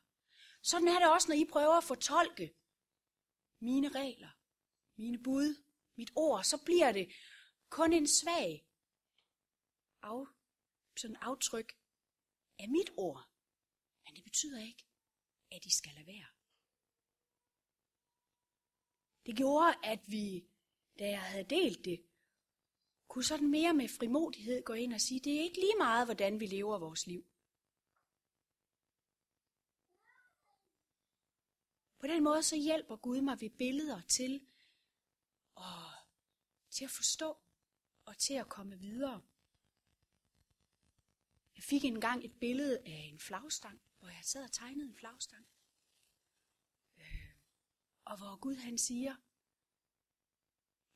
[0.62, 2.56] Sådan er det også, når I prøver at fortolke
[3.60, 4.30] mine regler,
[4.96, 5.64] mine bud,
[5.96, 7.12] mit ord, så bliver det
[7.70, 8.68] kun en svag
[10.02, 10.26] af,
[10.98, 11.78] sådan aftryk
[12.60, 13.30] af mit ord.
[14.06, 14.86] Men det betyder ikke,
[15.52, 16.28] at I skal lade være.
[19.26, 20.48] Det gjorde, at vi,
[21.00, 22.06] da jeg havde delt det,
[23.08, 26.40] kunne sådan mere med frimodighed gå ind og sige, det er ikke lige meget, hvordan
[26.40, 27.26] vi lever vores liv.
[32.00, 34.48] På den måde så hjælper Gud mig ved billeder til
[35.56, 35.92] og
[36.70, 37.45] til at forstå
[38.06, 39.22] og til at komme videre.
[41.56, 45.48] Jeg fik engang et billede af en flagstang, hvor jeg sad og tegnede en flagstang.
[46.98, 47.36] Øh,
[48.06, 49.16] og hvor Gud han siger,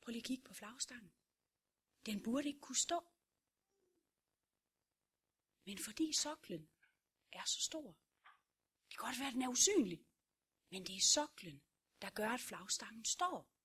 [0.00, 1.12] prøv lige at kigge på flagstangen.
[2.06, 3.04] Den burde ikke kunne stå.
[5.64, 6.68] Men fordi soklen
[7.32, 7.98] er så stor,
[8.88, 10.06] det kan godt være, at den er usynlig,
[10.70, 11.62] men det er soklen,
[12.02, 13.59] der gør, at flagstangen står.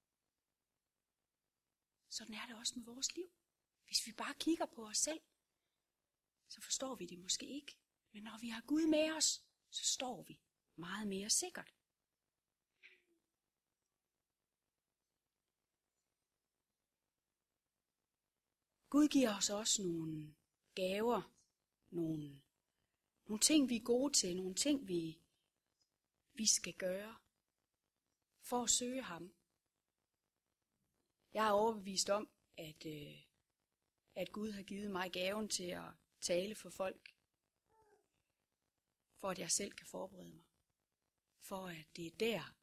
[2.18, 3.30] Sådan er det også med vores liv.
[3.86, 5.22] Hvis vi bare kigger på os selv,
[6.48, 7.78] så forstår vi det måske ikke.
[8.12, 10.40] Men når vi har Gud med os, så står vi
[10.76, 11.74] meget mere sikkert.
[18.90, 20.36] Gud giver os også nogle
[20.76, 21.22] gaver,
[21.90, 22.42] nogle,
[23.26, 25.22] nogle ting, vi er gode til, nogle ting, vi,
[26.34, 27.18] vi skal gøre
[28.42, 29.35] for at søge ham.
[31.36, 33.22] Jeg er overbevist om, at, øh,
[34.16, 37.16] at Gud har givet mig gaven til at tale for folk,
[39.18, 40.46] for at jeg selv kan forberede mig,
[41.42, 42.56] for at det er der,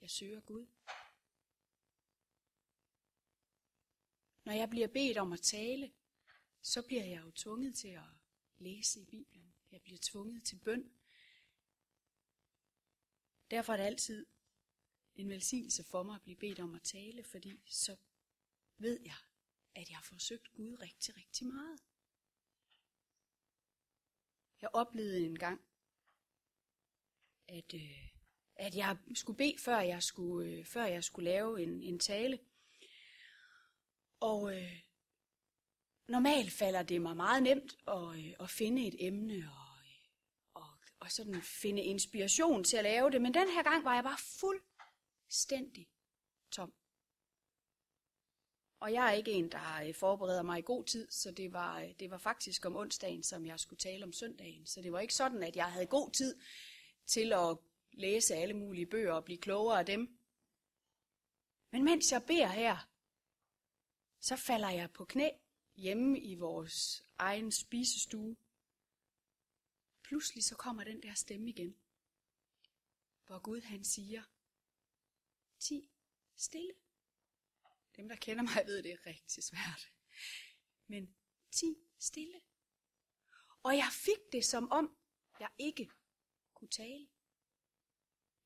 [0.00, 0.66] jeg søger Gud.
[4.44, 5.92] Når jeg bliver bedt om at tale,
[6.62, 8.08] så bliver jeg jo tvunget til at
[8.58, 9.54] læse i Bibelen.
[9.70, 10.92] Jeg bliver tvunget til bøn.
[13.50, 14.26] Derfor er det altid
[15.16, 17.96] en velsignelse for mig at blive bedt om at tale, fordi så
[18.78, 19.16] ved jeg,
[19.74, 21.80] at jeg har forsøgt Gud rigtig, rigtig meget.
[24.60, 25.60] Jeg oplevede en gang,
[27.48, 28.08] at, øh,
[28.56, 32.38] at jeg skulle bede, før jeg skulle, øh, før jeg skulle lave en, en tale.
[34.20, 34.80] Og øh,
[36.08, 40.08] normalt falder det mig meget nemt at, øh, at finde et emne og, øh,
[40.54, 43.22] og, og sådan finde inspiration til at lave det.
[43.22, 44.65] Men den her gang var jeg bare fuld
[45.26, 45.88] fuldstændig
[46.50, 46.72] tom.
[48.80, 51.80] Og jeg er ikke en, der øh, forbereder mig i god tid, så det var,
[51.80, 54.66] øh, det var faktisk om onsdagen, som jeg skulle tale om søndagen.
[54.66, 56.40] Så det var ikke sådan, at jeg havde god tid
[57.06, 57.58] til at
[57.92, 60.18] læse alle mulige bøger og blive klogere af dem.
[61.72, 62.88] Men mens jeg beder her,
[64.20, 65.30] så falder jeg på knæ
[65.76, 68.36] hjemme i vores egen spisestue.
[70.02, 71.76] Pludselig så kommer den der stemme igen,
[73.26, 74.22] hvor Gud han siger,
[75.58, 75.90] 10
[76.36, 76.72] stille.
[77.96, 79.90] Dem, der kender mig, ved, det er rigtig svært.
[80.86, 81.16] Men
[81.50, 82.40] 10 stille.
[83.62, 84.96] Og jeg fik det som om,
[85.40, 85.90] jeg ikke
[86.54, 87.08] kunne tale.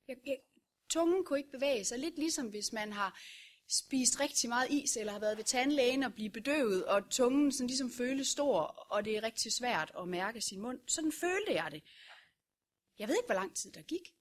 [0.09, 0.41] Jeg, jeg,
[0.89, 1.99] tungen kunne ikke bevæge sig.
[1.99, 3.21] Lidt ligesom hvis man har
[3.69, 7.67] spist rigtig meget is, eller har været ved tandlægen og blive bedøvet, og tungen sådan
[7.67, 10.81] ligesom føles stor, og det er rigtig svært at mærke sin mund.
[10.89, 11.83] Sådan følte jeg det.
[12.99, 14.15] Jeg ved ikke, hvor lang tid der gik.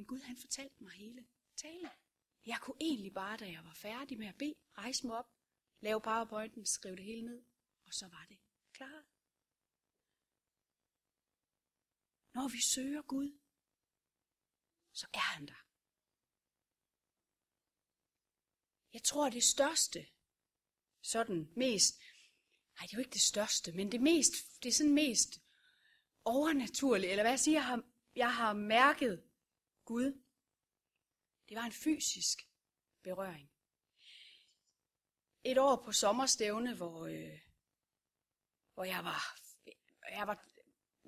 [0.00, 1.90] Men Gud han fortalte mig hele talen.
[2.46, 5.30] Jeg kunne egentlig bare, da jeg var færdig med at bede, rejse mig op,
[5.80, 7.44] lave powerpointen, skrive det hele ned,
[7.86, 8.38] og så var det
[8.72, 9.04] klaret.
[12.34, 13.38] Når vi søger Gud,
[14.92, 15.62] så er han der.
[18.92, 20.06] Jeg tror, det største,
[21.02, 21.94] sådan mest,
[22.74, 24.32] nej, det er jo ikke det største, men det mest,
[24.62, 25.30] det er sådan mest
[26.24, 27.82] overnaturlige, eller hvad jeg siger, jeg har,
[28.14, 29.29] jeg har mærket
[29.90, 30.22] Gud,
[31.48, 32.38] det var en fysisk
[33.02, 33.50] berøring.
[35.44, 37.38] Et år på sommerstævne, hvor, øh,
[38.74, 39.38] hvor jeg var,
[40.10, 40.44] jeg var,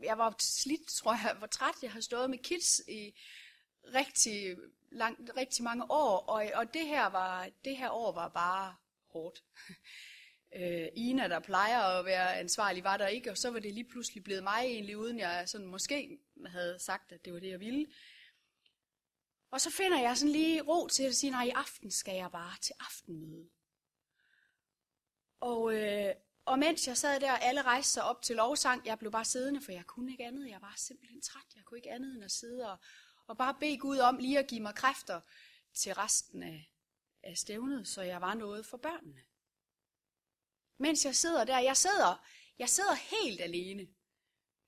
[0.03, 1.83] jeg var slidt, tror jeg, var træt.
[1.83, 3.19] Jeg har stået med kids i
[3.85, 4.57] rigtig,
[4.91, 8.77] lang, rigtig mange år, og, og det, her var, det her år var bare
[9.13, 9.43] hårdt.
[10.55, 13.89] Øh, Ina, der plejer at være ansvarlig, var der ikke, og så var det lige
[13.91, 17.61] pludselig blevet mig egentlig, uden jeg sådan måske havde sagt, at det var det, jeg
[17.61, 17.87] ville.
[19.53, 22.31] Og så finder jeg sådan lige ro til at sige, nej, i aften skal jeg
[22.31, 23.51] bare til aftenmøde.
[25.41, 29.13] Og, øh, og mens jeg sad der, alle rejste sig op til lovsang, jeg blev
[29.13, 30.51] bare siddende, for jeg kunne ikke andet.
[30.51, 31.47] Jeg var simpelthen træt.
[31.57, 32.79] Jeg kunne ikke andet end at sidde og,
[33.27, 35.21] og bare bede Gud om lige at give mig kræfter
[35.75, 36.73] til resten af,
[37.23, 39.23] af stævnet, så jeg var noget for børnene.
[40.79, 42.27] Mens jeg sidder der, jeg sidder,
[42.59, 43.89] jeg sidder helt alene.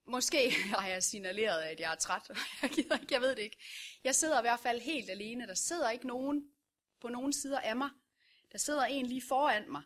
[0.07, 2.31] Måske har jeg signaleret, at jeg er træt.
[2.63, 3.57] Jeg gider ikke, jeg ved det ikke.
[4.05, 5.47] Jeg sidder i hvert fald helt alene.
[5.47, 6.53] Der sidder ikke nogen
[7.01, 7.91] på nogen sider af mig.
[8.53, 9.83] Der sidder en lige foran mig.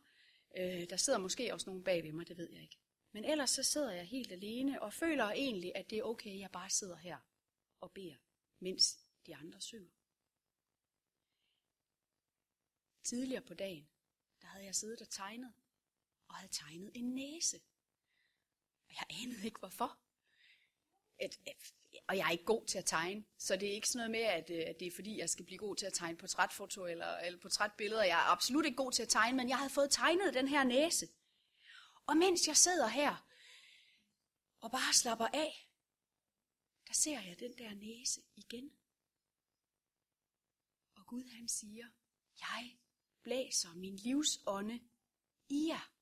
[0.56, 2.78] Øh, der sidder måske også nogen bag ved mig, det ved jeg ikke.
[3.12, 6.38] Men ellers så sidder jeg helt alene og føler egentlig, at det er okay, at
[6.38, 7.18] jeg bare sidder her
[7.80, 8.16] og beder,
[8.58, 9.90] mens de andre synger.
[13.02, 13.88] Tidligere på dagen,
[14.40, 15.52] der havde jeg siddet og tegnet,
[16.28, 17.60] og havde tegnet en næse.
[18.88, 19.98] Og jeg anede ikke hvorfor
[21.20, 21.72] at, at,
[22.08, 24.20] og jeg er ikke god til at tegne, så det er ikke sådan noget med,
[24.20, 27.16] at, øh, at det er fordi, jeg skal blive god til at tegne portrætfoto eller,
[27.16, 28.02] eller portrætbilleder.
[28.04, 30.64] Jeg er absolut ikke god til at tegne, men jeg havde fået tegnet den her
[30.64, 31.08] næse.
[32.06, 33.28] Og mens jeg sidder her
[34.60, 35.68] og bare slapper af,
[36.88, 38.70] der ser jeg den der næse igen.
[40.94, 41.86] Og Gud han siger,
[42.40, 42.78] jeg
[43.22, 44.80] blæser min livsånde
[45.48, 45.92] i jer.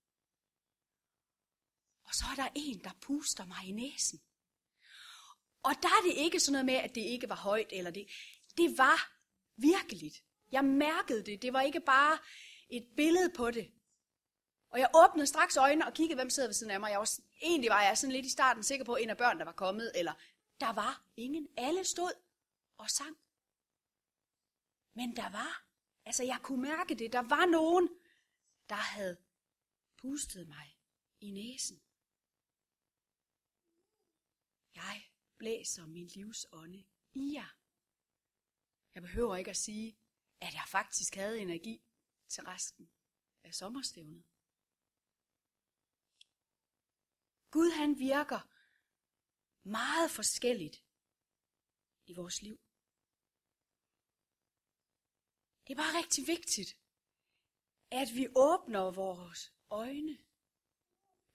[2.05, 4.21] Og så er der en, der puster mig i næsen.
[5.67, 8.07] Og der er det ikke sådan noget med, at det ikke var højt, eller det,
[8.57, 8.99] det var
[9.57, 10.25] virkeligt.
[10.53, 11.43] Jeg mærkede det.
[11.43, 12.19] Det var ikke bare
[12.69, 13.73] et billede på det.
[14.71, 16.91] Og jeg åbnede straks øjnene og kiggede, hvem sidder ved siden af mig.
[16.91, 17.11] Jeg var,
[17.43, 19.53] egentlig var jeg sådan lidt i starten sikker på, at en af børnene der var
[19.53, 20.13] kommet, eller
[20.61, 21.49] der var ingen.
[21.57, 22.13] Alle stod
[22.79, 23.17] og sang.
[24.95, 25.67] Men der var,
[26.05, 27.89] altså jeg kunne mærke det, der var nogen,
[28.69, 29.17] der havde
[29.97, 30.79] pustet mig
[31.21, 31.81] i næsen.
[34.75, 35.05] Jeg
[35.39, 37.51] blæser min livsånde i jer.
[38.95, 39.99] Jeg behøver ikke at sige,
[40.41, 41.85] at jeg faktisk havde energi
[42.29, 42.91] til resten
[43.45, 44.25] af sommerstævnet.
[47.51, 48.41] Gud han virker
[49.69, 50.77] meget forskelligt
[52.07, 52.59] i vores liv.
[55.65, 56.71] Det er bare rigtig vigtigt,
[57.91, 60.19] at vi åbner vores øjne,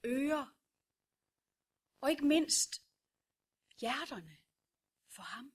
[0.05, 0.57] ører
[2.01, 2.80] og ikke mindst
[3.81, 4.37] hjerterne
[5.15, 5.53] for ham.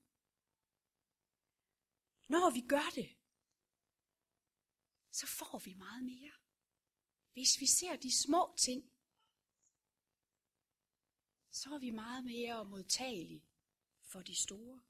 [2.28, 3.10] Når vi gør det,
[5.10, 6.32] så får vi meget mere.
[7.32, 8.92] Hvis vi ser de små ting,
[11.50, 13.46] så er vi meget mere modtagelige
[14.02, 14.80] for de store.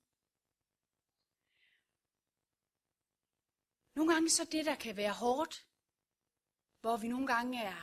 [3.95, 5.67] Nogle gange så det, der kan være hårdt,
[6.81, 7.83] hvor vi nogle gange er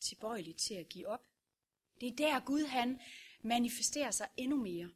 [0.00, 1.24] tilbøjelige til at give op,
[2.00, 3.00] det er der Gud han
[3.40, 4.90] manifesterer sig endnu mere.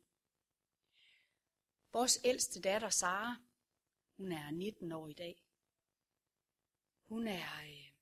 [1.92, 3.36] Vores ældste datter, Sara,
[4.16, 5.44] hun er 19 år i dag.
[7.02, 7.92] Hun er, øh,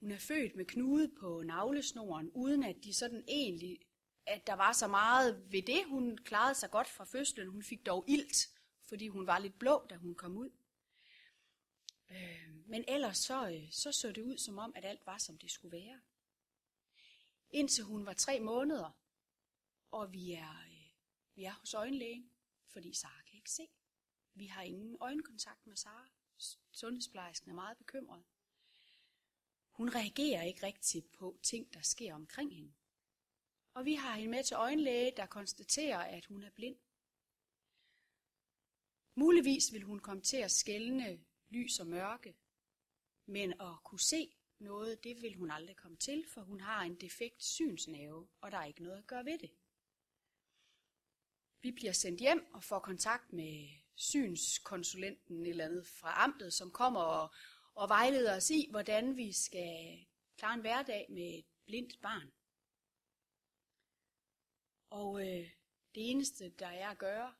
[0.00, 3.80] hun er født med knude på navlesnoren, uden at de sådan egentlig,
[4.26, 5.84] at der var så meget ved det.
[5.86, 7.48] Hun klarede sig godt fra fødslen.
[7.48, 8.50] Hun fik dog ilt,
[8.82, 10.50] fordi hun var lidt blå, da hun kom ud.
[12.10, 15.38] Øh, men ellers så, øh, så så det ud som om, at alt var, som
[15.38, 16.00] det skulle være.
[17.50, 18.90] Indtil hun var tre måneder,
[19.90, 20.90] og vi er, øh,
[21.34, 22.30] vi er hos øjenlægen,
[22.66, 23.68] fordi Sara kan ikke se.
[24.34, 26.08] Vi har ingen øjenkontakt med Sara.
[26.72, 28.24] Sundhedsplejersken er meget bekymret.
[29.70, 32.74] Hun reagerer ikke rigtigt på ting, der sker omkring hende.
[33.74, 36.76] Og vi har hende med til øjenlæge, der konstaterer, at hun er blind.
[39.14, 42.36] Muligvis vil hun komme til at skælne lys og mørke,
[43.26, 46.94] men at kunne se noget, det vil hun aldrig komme til, for hun har en
[46.94, 49.50] defekt synsnave, og der er ikke noget at gøre ved det.
[51.62, 57.00] Vi bliver sendt hjem og får kontakt med synskonsulenten eller andet fra amtet, som kommer
[57.00, 57.34] og,
[57.74, 62.32] og vejleder os i, hvordan vi skal klare en hverdag med et blindt barn.
[64.90, 65.50] Og øh,
[65.94, 67.34] det eneste, der er at gøre,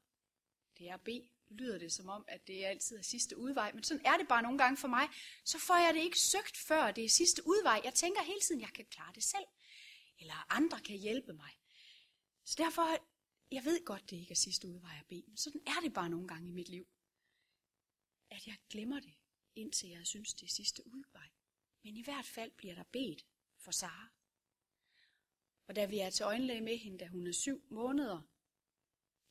[0.79, 1.29] det er at bede.
[1.49, 4.29] Lyder det som om, at det er altid er sidste udvej, men sådan er det
[4.29, 5.09] bare nogle gange for mig.
[5.45, 7.81] Så får jeg det ikke søgt før det er sidste udvej.
[7.85, 9.45] Jeg tænker hele tiden, jeg kan klare det selv,
[10.21, 11.51] eller andre kan hjælpe mig.
[12.45, 12.99] Så derfor
[13.51, 16.11] jeg ved godt, det ikke er sidste udvej at bede, men sådan er det bare
[16.11, 16.87] nogle gange i mit liv.
[18.31, 19.15] At jeg glemmer det,
[19.55, 21.29] indtil jeg synes, det er sidste udvej.
[21.83, 23.27] Men i hvert fald bliver der bedt
[23.59, 24.09] for Sara.
[25.67, 28.23] Og da vi er til øjenlæge med hende, da hun er syv måneder,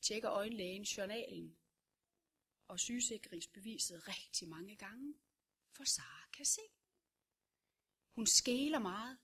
[0.00, 1.58] tjekker øjenlægen journalen
[2.68, 5.14] og sygesikringsbeviset rigtig mange gange,
[5.76, 6.60] for Sara kan se.
[8.14, 9.18] Hun skæler meget,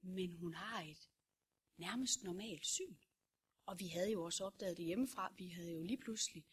[0.00, 1.10] men hun har et
[1.76, 2.96] nærmest normalt syn.
[3.66, 5.34] Og vi havde jo også opdaget det hjemmefra.
[5.36, 6.44] Vi havde jo lige pludselig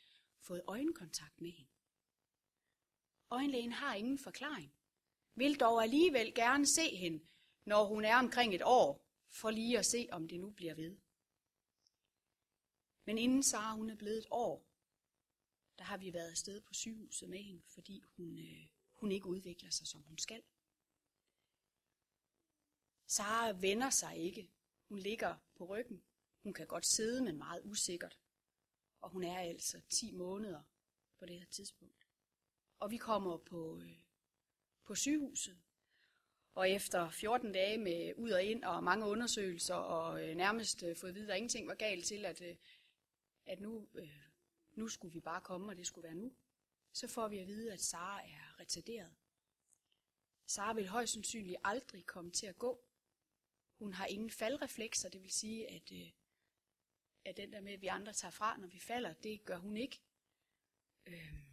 [0.47, 1.71] fået øjenkontakt med hende.
[3.31, 4.73] Øjenlægen har ingen forklaring.
[5.35, 7.27] Vil dog alligevel gerne se hende,
[7.65, 10.97] når hun er omkring et år, for lige at se, om det nu bliver ved.
[13.09, 14.65] Men inden Sara hun er blevet et år,
[15.77, 19.69] der har vi været afsted på sygehuset med hende, fordi hun, øh, hun ikke udvikler
[19.69, 20.43] sig, som hun skal.
[23.07, 24.51] Sara vender sig ikke.
[24.87, 26.03] Hun ligger på ryggen
[26.43, 28.19] hun kan godt sidde, men meget usikkert.
[29.01, 30.61] Og hun er altså 10 måneder
[31.19, 32.07] på det her tidspunkt.
[32.79, 33.97] Og vi kommer på, øh,
[34.85, 35.59] på sygehuset.
[36.53, 40.95] Og efter 14 dage med ud og ind og mange undersøgelser og øh, nærmest øh,
[40.95, 42.55] fået at vide, at ingenting var galt til, at, øh,
[43.49, 44.21] at nu, øh,
[44.71, 46.35] nu skulle vi bare komme, og det skulle være nu,
[46.93, 49.15] så får vi at vide, at Sara er retarderet.
[50.45, 52.85] Sara vil højst sandsynligt aldrig komme til at gå.
[53.79, 56.11] Hun har ingen faldreflekser, det vil sige, at øh,
[57.25, 59.77] at den der med, at vi andre tager fra, når vi falder, det gør hun
[59.77, 60.01] ikke.
[61.05, 61.43] Øh,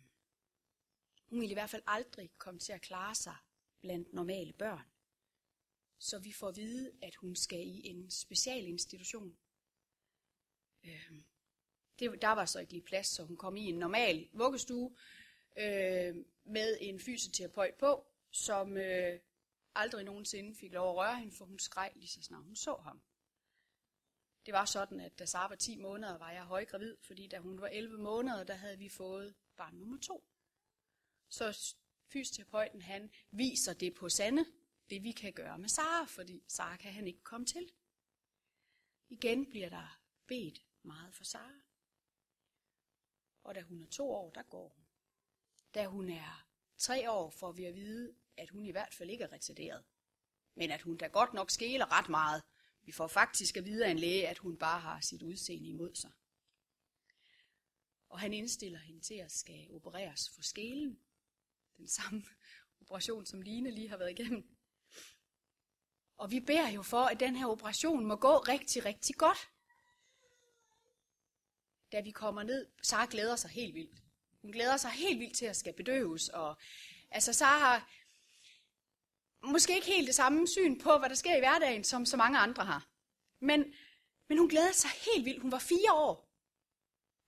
[1.27, 3.37] hun vil i hvert fald aldrig komme til at klare sig
[3.81, 4.85] blandt normale børn.
[5.99, 9.39] Så vi får at vide, at hun skal i en specialinstitution.
[10.85, 11.23] Øh,
[11.99, 14.97] det, der var så ikke lige plads, så hun kom i en normal vuggestue
[15.59, 19.21] øh, med en fysioterapeut på, som øh,
[19.75, 22.77] aldrig nogensinde fik lov at røre hende, for hun skreg lige så snart hun så
[22.77, 23.03] ham.
[24.47, 27.61] Det var sådan, at da Sara var 10 måneder, var jeg højgravid, fordi da hun
[27.61, 30.25] var 11 måneder, der havde vi fået barn nummer to.
[31.29, 31.75] Så
[32.13, 34.45] fysioterapeuten, han viser det på Sande,
[34.91, 37.73] det vi kan gøre med Sara, fordi Sara kan han ikke komme til.
[39.09, 41.66] Igen bliver der bedt meget for Sara.
[43.47, 44.85] Og da hun er to år, der går hun.
[45.75, 49.25] Da hun er tre år, får vi at vide, at hun i hvert fald ikke
[49.25, 49.85] er retarderet.
[50.55, 52.43] Men at hun da godt nok skæler ret meget.
[52.83, 55.95] Vi får faktisk at vide af en læge, at hun bare har sit udseende imod
[55.95, 56.13] sig.
[58.09, 61.01] Og han indstiller hende til at skal opereres for skælen.
[61.77, 62.25] Den samme
[62.81, 64.57] operation, som Line lige har været igennem.
[66.17, 69.39] Og vi beder jo for, at den her operation må gå rigtig, rigtig godt.
[71.93, 74.03] Da vi kommer ned, Sara glæder sig helt vildt.
[74.43, 76.29] Hun glæder sig helt vildt til at skal bedøves.
[76.29, 76.57] Og,
[77.11, 77.91] altså, Sara har
[79.43, 82.39] måske ikke helt det samme syn på, hvad der sker i hverdagen, som så mange
[82.39, 82.89] andre har.
[83.41, 83.75] Men,
[84.29, 85.43] men hun glæder sig helt vildt.
[85.43, 86.27] Hun var fire år.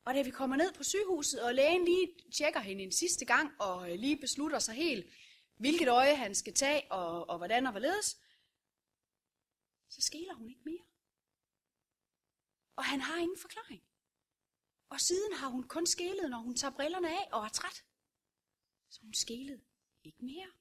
[0.05, 3.53] Og da vi kommer ned på sygehuset, og lægen lige tjekker hende en sidste gang,
[3.61, 5.13] og øh, lige beslutter sig helt,
[5.57, 8.19] hvilket øje han skal tage, og, og hvordan og hvorledes,
[9.89, 10.85] så skæler hun ikke mere.
[12.77, 13.83] Og han har ingen forklaring.
[14.89, 17.85] Og siden har hun kun skælet, når hun tager brillerne af og er træt.
[18.91, 19.65] Så hun skælede
[20.05, 20.53] ikke mere.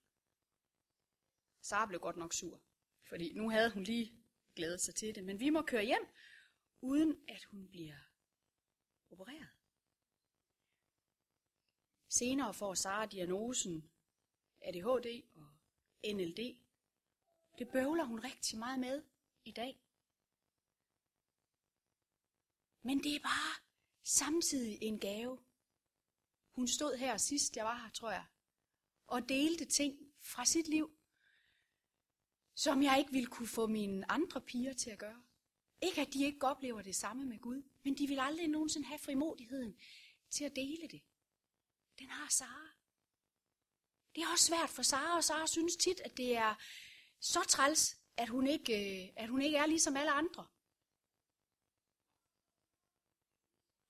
[1.62, 2.62] Sara blev godt nok sur,
[3.10, 4.24] fordi nu havde hun lige
[4.56, 5.24] glædet sig til det.
[5.24, 6.08] Men vi må køre hjem,
[6.82, 7.98] uden at hun bliver
[9.12, 9.50] opereret.
[12.10, 13.92] Senere får Sara diagnosen
[14.62, 15.58] ADHD og
[16.16, 16.40] NLD.
[17.58, 19.04] Det bøvler hun rigtig meget med
[19.46, 19.82] i dag.
[22.82, 23.67] Men det er bare
[24.08, 25.40] samtidig en gave.
[26.52, 28.26] Hun stod her sidst, jeg var her, tror jeg,
[29.08, 30.92] og delte ting fra sit liv,
[32.56, 35.24] som jeg ikke ville kunne få mine andre piger til at gøre.
[35.82, 39.00] Ikke at de ikke oplever det samme med Gud, men de vil aldrig nogensinde have
[39.00, 39.78] frimodigheden
[40.30, 41.02] til at dele det.
[42.00, 42.68] Den har Sara.
[44.16, 46.56] Det er også svært for Sara, og Sara synes tit, at det er
[47.20, 50.48] så træls, at hun ikke, øh, at hun ikke er ligesom alle andre.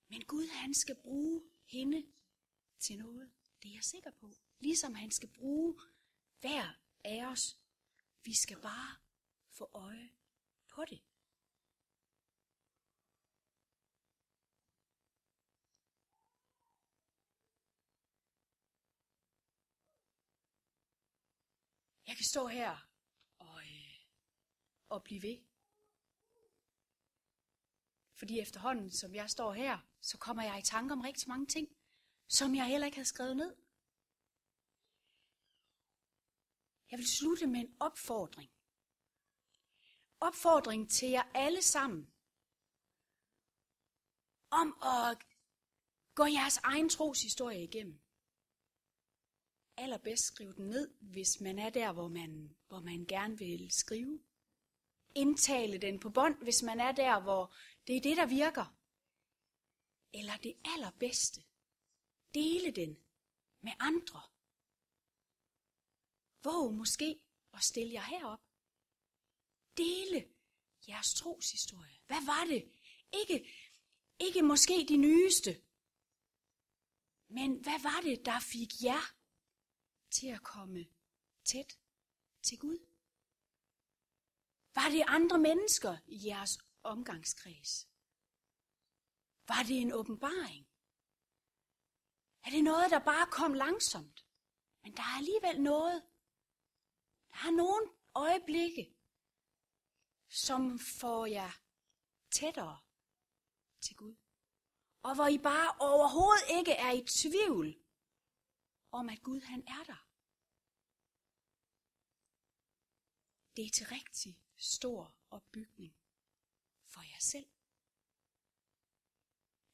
[0.08, 2.06] Men Gud, han skal bruge hende
[2.78, 3.32] til noget.
[3.62, 4.32] Det er jeg sikker på.
[4.58, 5.80] Ligesom han skal bruge
[6.40, 7.60] hver af os.
[8.24, 8.96] Vi skal bare
[9.50, 10.10] få øje
[10.68, 11.02] på det.
[22.06, 22.88] Jeg kan stå her
[23.38, 24.00] og, øh,
[24.88, 25.38] og blive ved.
[28.14, 29.78] Fordi efterhånden, som jeg står her,
[30.08, 31.68] så kommer jeg i tanke om rigtig mange ting,
[32.28, 33.56] som jeg heller ikke havde skrevet ned.
[36.90, 38.50] Jeg vil slutte med en opfordring.
[40.20, 42.12] Opfordring til jer alle sammen.
[44.50, 45.18] Om at
[46.14, 48.00] gå jeres egen troshistorie igennem.
[49.76, 54.20] Allerbedst skriv den ned, hvis man er der, hvor man, hvor man gerne vil skrive.
[55.14, 57.54] Indtale den på bånd, hvis man er der, hvor
[57.86, 58.77] det er det, der virker.
[60.12, 61.44] Eller det allerbedste.
[62.34, 62.98] Dele den
[63.60, 64.22] med andre.
[66.42, 67.20] Våg måske
[67.52, 68.40] at stille jer herop.
[69.76, 70.34] Dele
[70.88, 71.98] jeres troshistorie.
[72.06, 72.72] Hvad var det?
[73.12, 73.48] Ikke,
[74.18, 75.62] ikke måske de nyeste.
[77.28, 79.14] Men hvad var det, der fik jer
[80.10, 80.86] til at komme
[81.44, 81.78] tæt
[82.42, 82.78] til Gud?
[84.74, 87.87] Var det andre mennesker i jeres omgangskreds?
[89.48, 90.68] Var det en åbenbaring?
[92.44, 94.26] Er det noget, der bare kom langsomt?
[94.82, 96.02] Men der er alligevel noget.
[97.30, 98.96] Der er nogle øjeblikke,
[100.28, 101.50] som får jer
[102.30, 102.78] tættere
[103.80, 104.16] til Gud.
[105.02, 107.84] Og hvor I bare overhovedet ikke er i tvivl
[108.90, 110.08] om, at Gud han er der.
[113.56, 115.96] Det er til rigtig stor opbygning
[116.86, 117.57] for jer selv.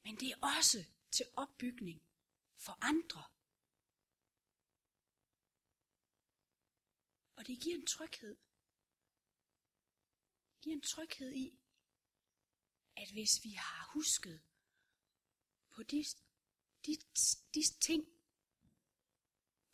[0.04, 2.02] Men det er også til opbygning
[2.56, 3.24] for andre.
[7.36, 8.36] Og det giver en tryghed.
[10.52, 11.58] Det giver en tryghed i,
[12.96, 14.42] at hvis vi har husket
[15.70, 16.04] på de,
[16.86, 16.96] de,
[17.54, 18.04] de ting,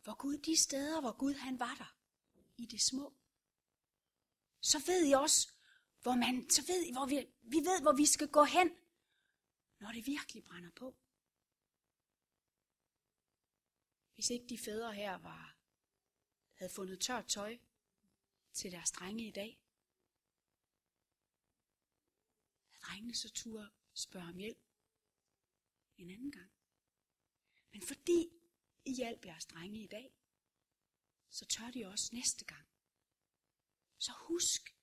[0.03, 1.95] hvor Gud, de steder, hvor Gud han var der,
[2.57, 3.13] i det små,
[4.61, 5.51] så ved I også,
[6.01, 8.80] hvor man, så ved I, hvor vi, vi ved, hvor vi skal gå hen,
[9.81, 10.95] når det virkelig brænder på.
[14.13, 15.57] Hvis ikke de fædre her var,
[16.53, 17.59] havde fundet tørt tøj
[18.53, 19.61] til deres drenge i dag,
[22.65, 24.63] havde drengene så tur spørge om hjælp
[25.97, 26.51] en anden gang.
[27.71, 28.29] Men fordi
[28.85, 30.13] I hjalp jeres drenge i dag,
[31.29, 32.67] så tør de også næste gang.
[33.97, 34.75] Så husk,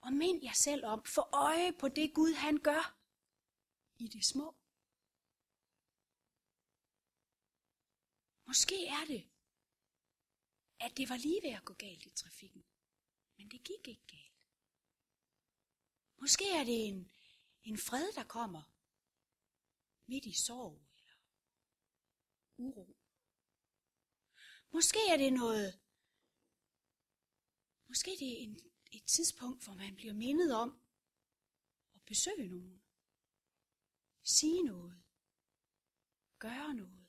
[0.00, 3.03] og mind jer selv om, få øje på det Gud han gør
[3.98, 4.56] i det små.
[8.46, 9.30] Måske er det,
[10.80, 12.64] at det var lige ved at gå galt i trafikken,
[13.36, 14.34] men det gik ikke galt.
[16.20, 17.12] Måske er det en,
[17.62, 18.62] en fred, der kommer
[20.06, 21.14] midt i sorg eller
[22.56, 22.96] uro.
[24.72, 25.80] Måske er det noget,
[27.88, 28.60] måske det er en,
[28.92, 30.80] et tidspunkt, hvor man bliver mindet om
[31.94, 32.83] at besøge nogen.
[34.24, 35.02] Sige noget.
[36.38, 37.06] Gøre noget.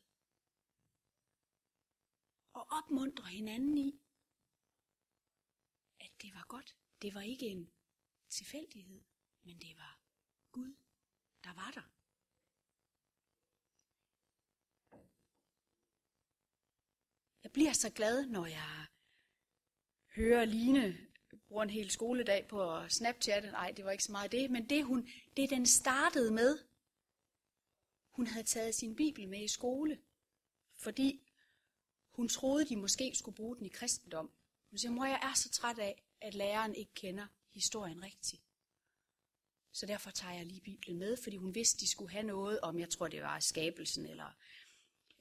[2.53, 4.01] Og opmuntre hinanden i,
[5.99, 6.77] at det var godt.
[7.01, 7.71] Det var ikke en
[8.29, 9.03] tilfældighed,
[9.43, 9.99] men det var
[10.51, 10.75] Gud,
[11.43, 11.91] der var der.
[17.43, 18.87] Jeg bliver så glad, når jeg
[20.15, 21.05] hører Line
[21.47, 22.91] bruge en hel skoledag på at
[23.51, 26.59] Nej, det var ikke så meget det, men det, hun, det den startede med,
[28.15, 29.99] hun havde taget sin bibel med i skole,
[30.75, 31.31] fordi
[32.11, 34.31] hun troede, de måske skulle bruge den i kristendom.
[34.69, 38.41] Hun siger, mor, jeg er så træt af, at læreren ikke kender historien rigtigt.
[39.71, 42.79] Så derfor tager jeg lige Bibelen med, fordi hun vidste, de skulle have noget om,
[42.79, 44.37] jeg tror, det var skabelsen, eller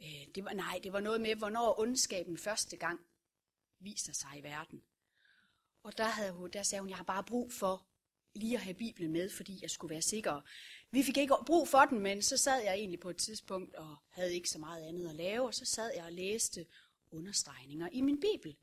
[0.01, 3.01] øh, det var, nej, det var noget med, hvornår ondskaben første gang
[3.79, 4.85] viser sig i verden.
[5.83, 7.87] Og der, havde hun, der sagde hun, jeg har bare brug for
[8.35, 10.41] lige at have Bibelen med, fordi jeg skulle være sikker.
[10.91, 13.97] Vi fik ikke brug for den, men så sad jeg egentlig på et tidspunkt og
[14.09, 16.67] havde ikke så meget andet at lave, og så sad jeg og læste
[17.11, 18.57] understregninger i min Bibel.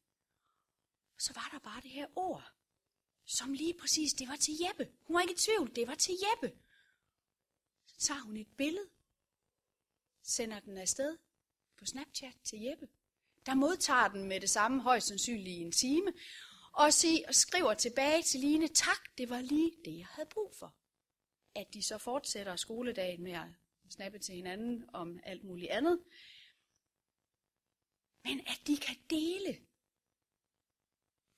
[1.16, 2.52] Og så var der bare det her ord,
[3.26, 4.88] som lige præcis, det var til Jeppe.
[5.02, 6.58] Hun var ikke i tvivl, det var til Jeppe.
[7.86, 8.90] Så tager hun et billede,
[10.24, 11.18] sender den afsted
[11.78, 12.88] på Snapchat til Jeppe.
[13.46, 16.14] Der modtager den med det samme højst sandsynligt i en time,
[16.74, 20.54] og, sig, og skriver tilbage til Line, tak, det var lige det, jeg havde brug
[20.60, 20.76] for.
[21.56, 23.48] At de så fortsætter skoledagen med at
[23.90, 26.04] snappe til hinanden om alt muligt andet.
[28.24, 29.68] Men at de kan dele.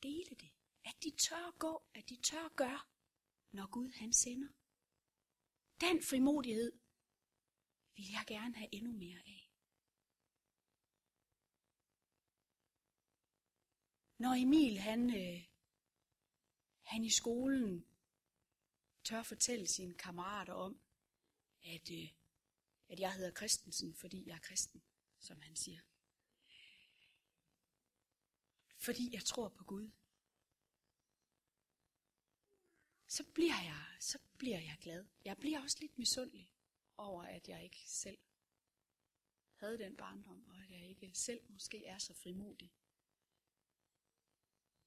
[0.03, 0.51] Dele det.
[0.85, 2.81] At de tør gå, at de tør gøre,
[3.51, 4.47] når Gud han sender.
[5.81, 6.71] Den frimodighed
[7.95, 9.42] vil jeg gerne have endnu mere af.
[14.23, 15.43] Når Emil han, øh,
[16.81, 17.85] han i skolen
[19.03, 20.81] tør fortælle sine kammerater om,
[21.63, 22.09] at, øh,
[22.89, 24.83] at jeg hedder Christensen, fordi jeg er kristen,
[25.19, 25.81] som han siger.
[28.77, 29.91] Fordi jeg tror på Gud.
[33.07, 35.05] Så bliver jeg, så bliver jeg glad.
[35.25, 36.53] Jeg bliver også lidt misundelig
[36.97, 38.17] over, at jeg ikke selv
[39.55, 42.71] havde den barndom, og at jeg ikke selv måske er så frimodig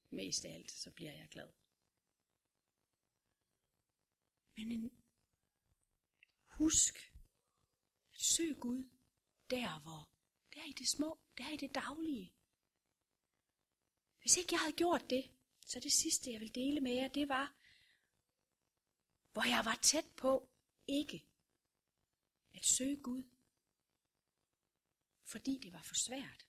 [0.09, 1.53] mest af alt, så bliver jeg glad.
[4.55, 4.91] Men en,
[6.47, 6.95] husk
[8.13, 8.89] at søg Gud
[9.49, 10.09] der, hvor
[10.53, 12.33] der i det små, der i det daglige.
[14.19, 15.31] Hvis ikke jeg havde gjort det,
[15.65, 17.55] så det sidste, jeg vil dele med jer, det var,
[19.31, 20.49] hvor jeg var tæt på
[20.87, 21.27] ikke
[22.53, 23.23] at søge Gud,
[25.23, 26.47] fordi det var for svært.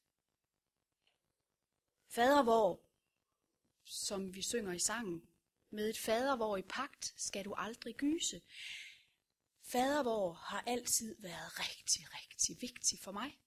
[2.09, 2.88] Fader, hvor
[3.89, 5.23] som vi synger i sangen.
[5.71, 8.41] Med et fader, hvor i pagt skal du aldrig gyse.
[9.63, 13.39] Fader, hvor har altid været rigtig, rigtig vigtig for mig.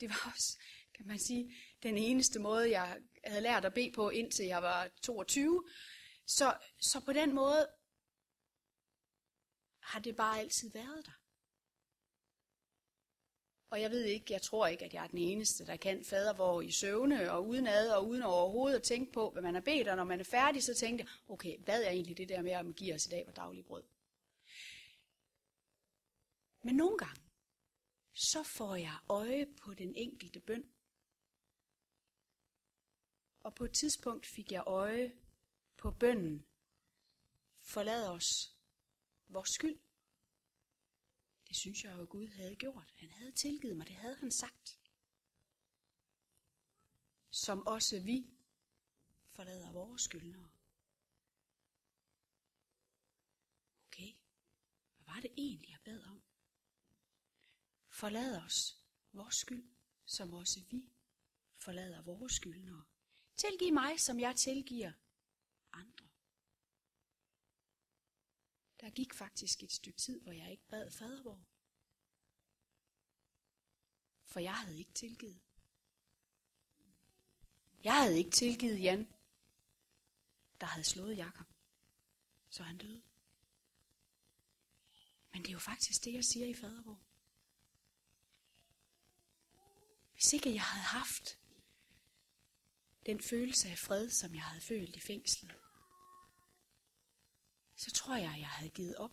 [0.00, 0.58] Det var også,
[0.94, 4.88] kan man sige, den eneste måde, jeg havde lært at bede på, indtil jeg var
[5.02, 5.64] 22.
[6.26, 7.68] Så, så på den måde
[9.80, 11.21] har det bare altid været der.
[13.72, 16.60] Og jeg ved ikke, jeg tror ikke, at jeg er den eneste, der kan fadervor
[16.60, 19.88] i søvne og uden ad og uden overhovedet at tænke på, hvad man har bedt,
[19.88, 22.52] og når man er færdig, så tænkte jeg, okay, hvad er egentlig det der med,
[22.52, 23.82] at man giver os i dag vores daglig brød?
[26.62, 27.22] Men nogle gange,
[28.14, 30.64] så får jeg øje på den enkelte bøn.
[33.42, 35.12] Og på et tidspunkt fik jeg øje
[35.76, 36.46] på bønnen,
[37.60, 38.56] forlad os
[39.28, 39.78] vores skyld.
[41.52, 42.92] Det synes jeg jo, Gud havde gjort.
[42.96, 44.78] Han havde tilgivet mig, det havde han sagt.
[47.30, 48.30] Som også vi
[49.30, 50.50] forlader vores skyldnere.
[53.86, 54.12] Okay,
[54.96, 56.22] hvad var det egentlig, jeg bad om?
[57.88, 58.82] Forlad os
[59.12, 59.70] vores skyld,
[60.04, 60.92] som også vi
[61.58, 62.84] forlader vores skyldnere.
[63.36, 64.92] Tilgiv mig, som jeg tilgiver
[65.72, 66.11] andre.
[68.82, 71.44] Der gik faktisk et stykke tid, hvor jeg ikke bad fadervor.
[74.24, 75.40] For jeg havde ikke tilgivet.
[77.84, 79.12] Jeg havde ikke tilgivet Jan,
[80.60, 81.46] der havde slået Jakob,
[82.48, 83.02] så han døde.
[85.32, 87.02] Men det er jo faktisk det, jeg siger i fadervor.
[90.12, 91.38] Hvis ikke jeg havde haft
[93.06, 95.62] den følelse af fred, som jeg havde følt i fængslet,
[97.82, 99.10] så tror jeg, jeg havde givet op.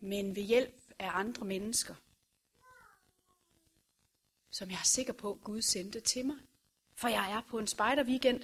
[0.00, 1.94] Men ved hjælp af andre mennesker,
[4.50, 6.36] som jeg er sikker på, Gud sendte til mig.
[6.94, 8.42] For jeg er på en spejderweekend,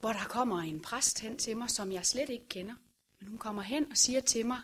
[0.00, 2.74] hvor der kommer en præst hen til mig, som jeg slet ikke kender.
[3.18, 4.62] Men hun kommer hen og siger til mig,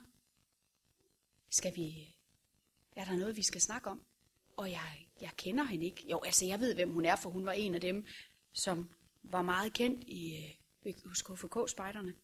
[1.51, 2.17] skal vi,
[2.97, 4.03] er der noget, vi skal snakke om?
[4.57, 6.11] Og jeg, jeg kender hende ikke.
[6.11, 8.07] Jo, altså jeg ved, hvem hun er, for hun var en af dem,
[8.53, 8.91] som
[9.31, 10.37] var meget kendt i,
[10.87, 12.15] øh, hos KFK-spejderne.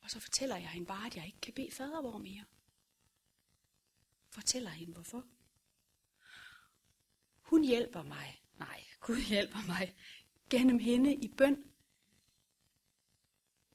[0.00, 2.44] Og så fortæller jeg hende bare, at jeg ikke kan bede fadervor mere.
[4.30, 5.24] Fortæller hende, hvorfor.
[7.40, 8.42] Hun hjælper mig.
[8.58, 9.94] Nej, Gud hjælper mig
[10.50, 11.64] gennem hende i bøn.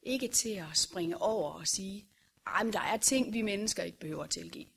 [0.02, 2.08] Ikke til at springe over og sige,
[2.46, 4.68] at der er ting, vi mennesker ikke behøver at tilgive.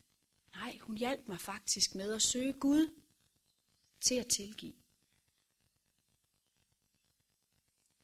[0.54, 3.00] Nej, hun hjalp mig faktisk med at søge Gud
[4.00, 4.79] til at tilgive.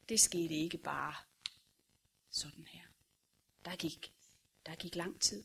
[0.09, 1.15] Det skete ikke bare
[2.29, 2.87] sådan her.
[3.65, 4.13] Der gik,
[4.65, 5.43] der gik lang tid.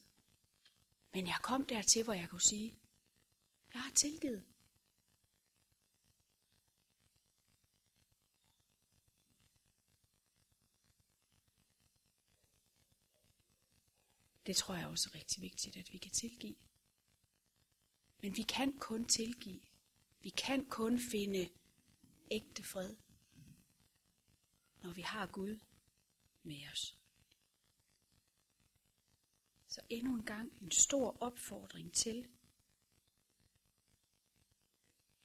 [1.12, 2.78] Men jeg kom dertil, hvor jeg kunne sige,
[3.74, 4.44] jeg har tilgivet.
[14.46, 16.56] Det tror jeg også er rigtig vigtigt, at vi kan tilgive.
[18.22, 19.60] Men vi kan kun tilgive.
[20.20, 21.48] Vi kan kun finde
[22.30, 22.96] ægte fred,
[24.82, 25.58] når vi har Gud
[26.42, 26.98] med os.
[29.66, 32.28] Så endnu en gang en stor opfordring til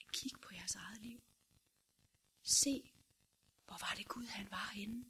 [0.01, 1.21] at kigge på jeres eget liv.
[2.43, 2.91] Se,
[3.65, 5.05] hvor var det Gud, han var henne.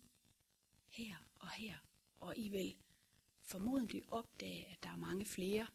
[0.87, 1.77] Her og her.
[2.19, 2.77] Og I vil
[3.41, 5.67] formodentlig opdage, at der er mange flere,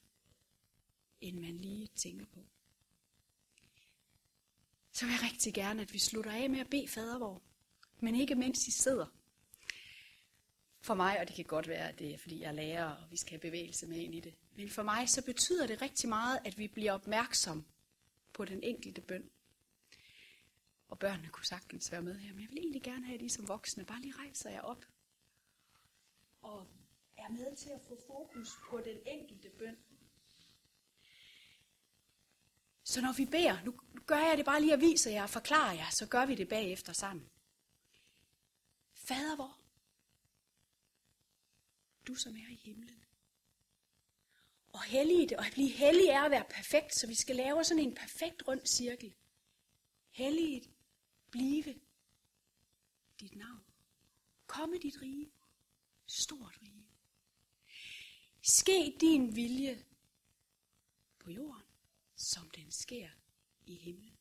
[1.21, 2.47] end man lige tænker på.
[4.93, 7.43] Så vil jeg rigtig gerne, at vi slutter af med at bede fadervor,
[8.03, 9.07] men ikke mens I sidder.
[10.81, 13.11] For mig, og det kan godt være, at det er fordi jeg er lærer, og
[13.11, 16.09] vi skal have bevægelse med ind i det, men for mig så betyder det rigtig
[16.09, 17.65] meget, at vi bliver opmærksom
[18.33, 19.31] på den enkelte bøn.
[20.89, 23.29] Og børnene kunne sagtens være med her, men jeg vil egentlig gerne have, at I
[23.29, 24.85] som voksne bare lige rejser jer op
[26.43, 26.67] og
[27.17, 29.77] er med til at få fokus på den enkelte bøn.
[32.85, 33.75] Så når vi beder, nu
[34.07, 36.49] gør jeg det bare lige at vise jer og forklare jer, så gør vi det
[36.49, 37.32] bagefter sammen.
[39.05, 39.59] Fader vor,
[42.07, 43.05] du som er i himlen.
[44.73, 47.83] Og hellige, og at blive hellig er at være perfekt, så vi skal lave sådan
[47.83, 49.15] en perfekt rund cirkel.
[50.11, 50.71] Helliget
[51.31, 51.81] blive
[53.21, 53.65] dit navn.
[54.47, 55.33] Komme dit rige.
[56.07, 56.87] Stort rige.
[58.43, 59.85] Ske din vilje
[61.19, 61.67] på jorden,
[62.17, 63.09] som den sker
[63.67, 64.19] i himlen.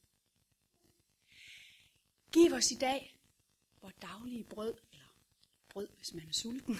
[2.32, 3.21] Giv os i dag
[3.82, 5.16] vores daglige brød, eller
[5.70, 6.78] brød, hvis man er sulten.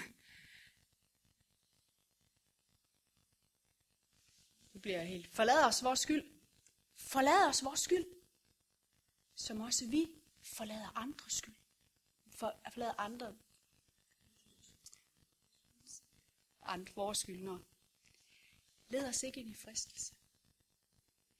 [4.72, 5.26] Nu bliver jeg helt.
[5.26, 6.24] Forlad os vores skyld.
[6.94, 8.06] Forlad os vores skyld,
[9.34, 10.08] som også vi
[10.42, 11.54] forlader andres skyld.
[12.30, 13.36] For, forlader andre
[16.62, 17.64] andre vores skyldnere.
[18.88, 20.14] Led os ikke ind i fristelse,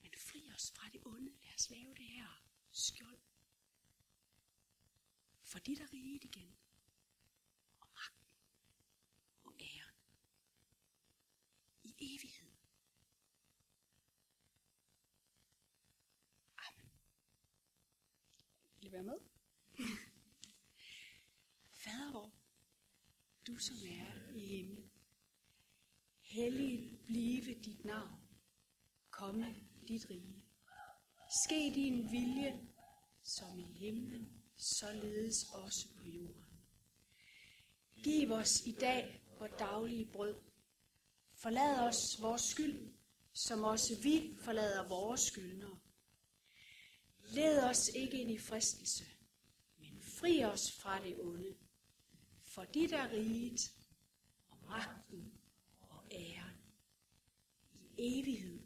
[0.02, 1.32] men fri os fra det onde.
[1.44, 3.11] Lad os lave det her skjold.
[5.52, 6.56] For dit er riget igen,
[7.80, 8.26] og magten
[9.44, 9.94] og æren
[11.82, 12.52] i evighed.
[16.56, 16.90] Amen.
[18.76, 19.18] Vil I være med?
[21.84, 22.32] Fader vor,
[23.46, 24.90] du som er i himlen,
[26.20, 28.20] Helligt blive dit navn.
[29.10, 29.54] Komme
[29.88, 30.44] dit rige.
[31.44, 32.68] Ske din vilje,
[33.22, 36.46] som i himlen, således også på jorden.
[38.04, 40.34] Giv os i dag vores daglige brød.
[41.34, 42.94] Forlad os vores skyld,
[43.32, 45.78] som også vi forlader vores skyldnere.
[47.24, 49.04] Led os ikke ind i fristelse,
[49.78, 51.56] men fri os fra det onde.
[52.42, 53.60] For dit er riget
[54.50, 55.32] og magten
[56.10, 56.56] æren
[57.72, 58.61] i evighed.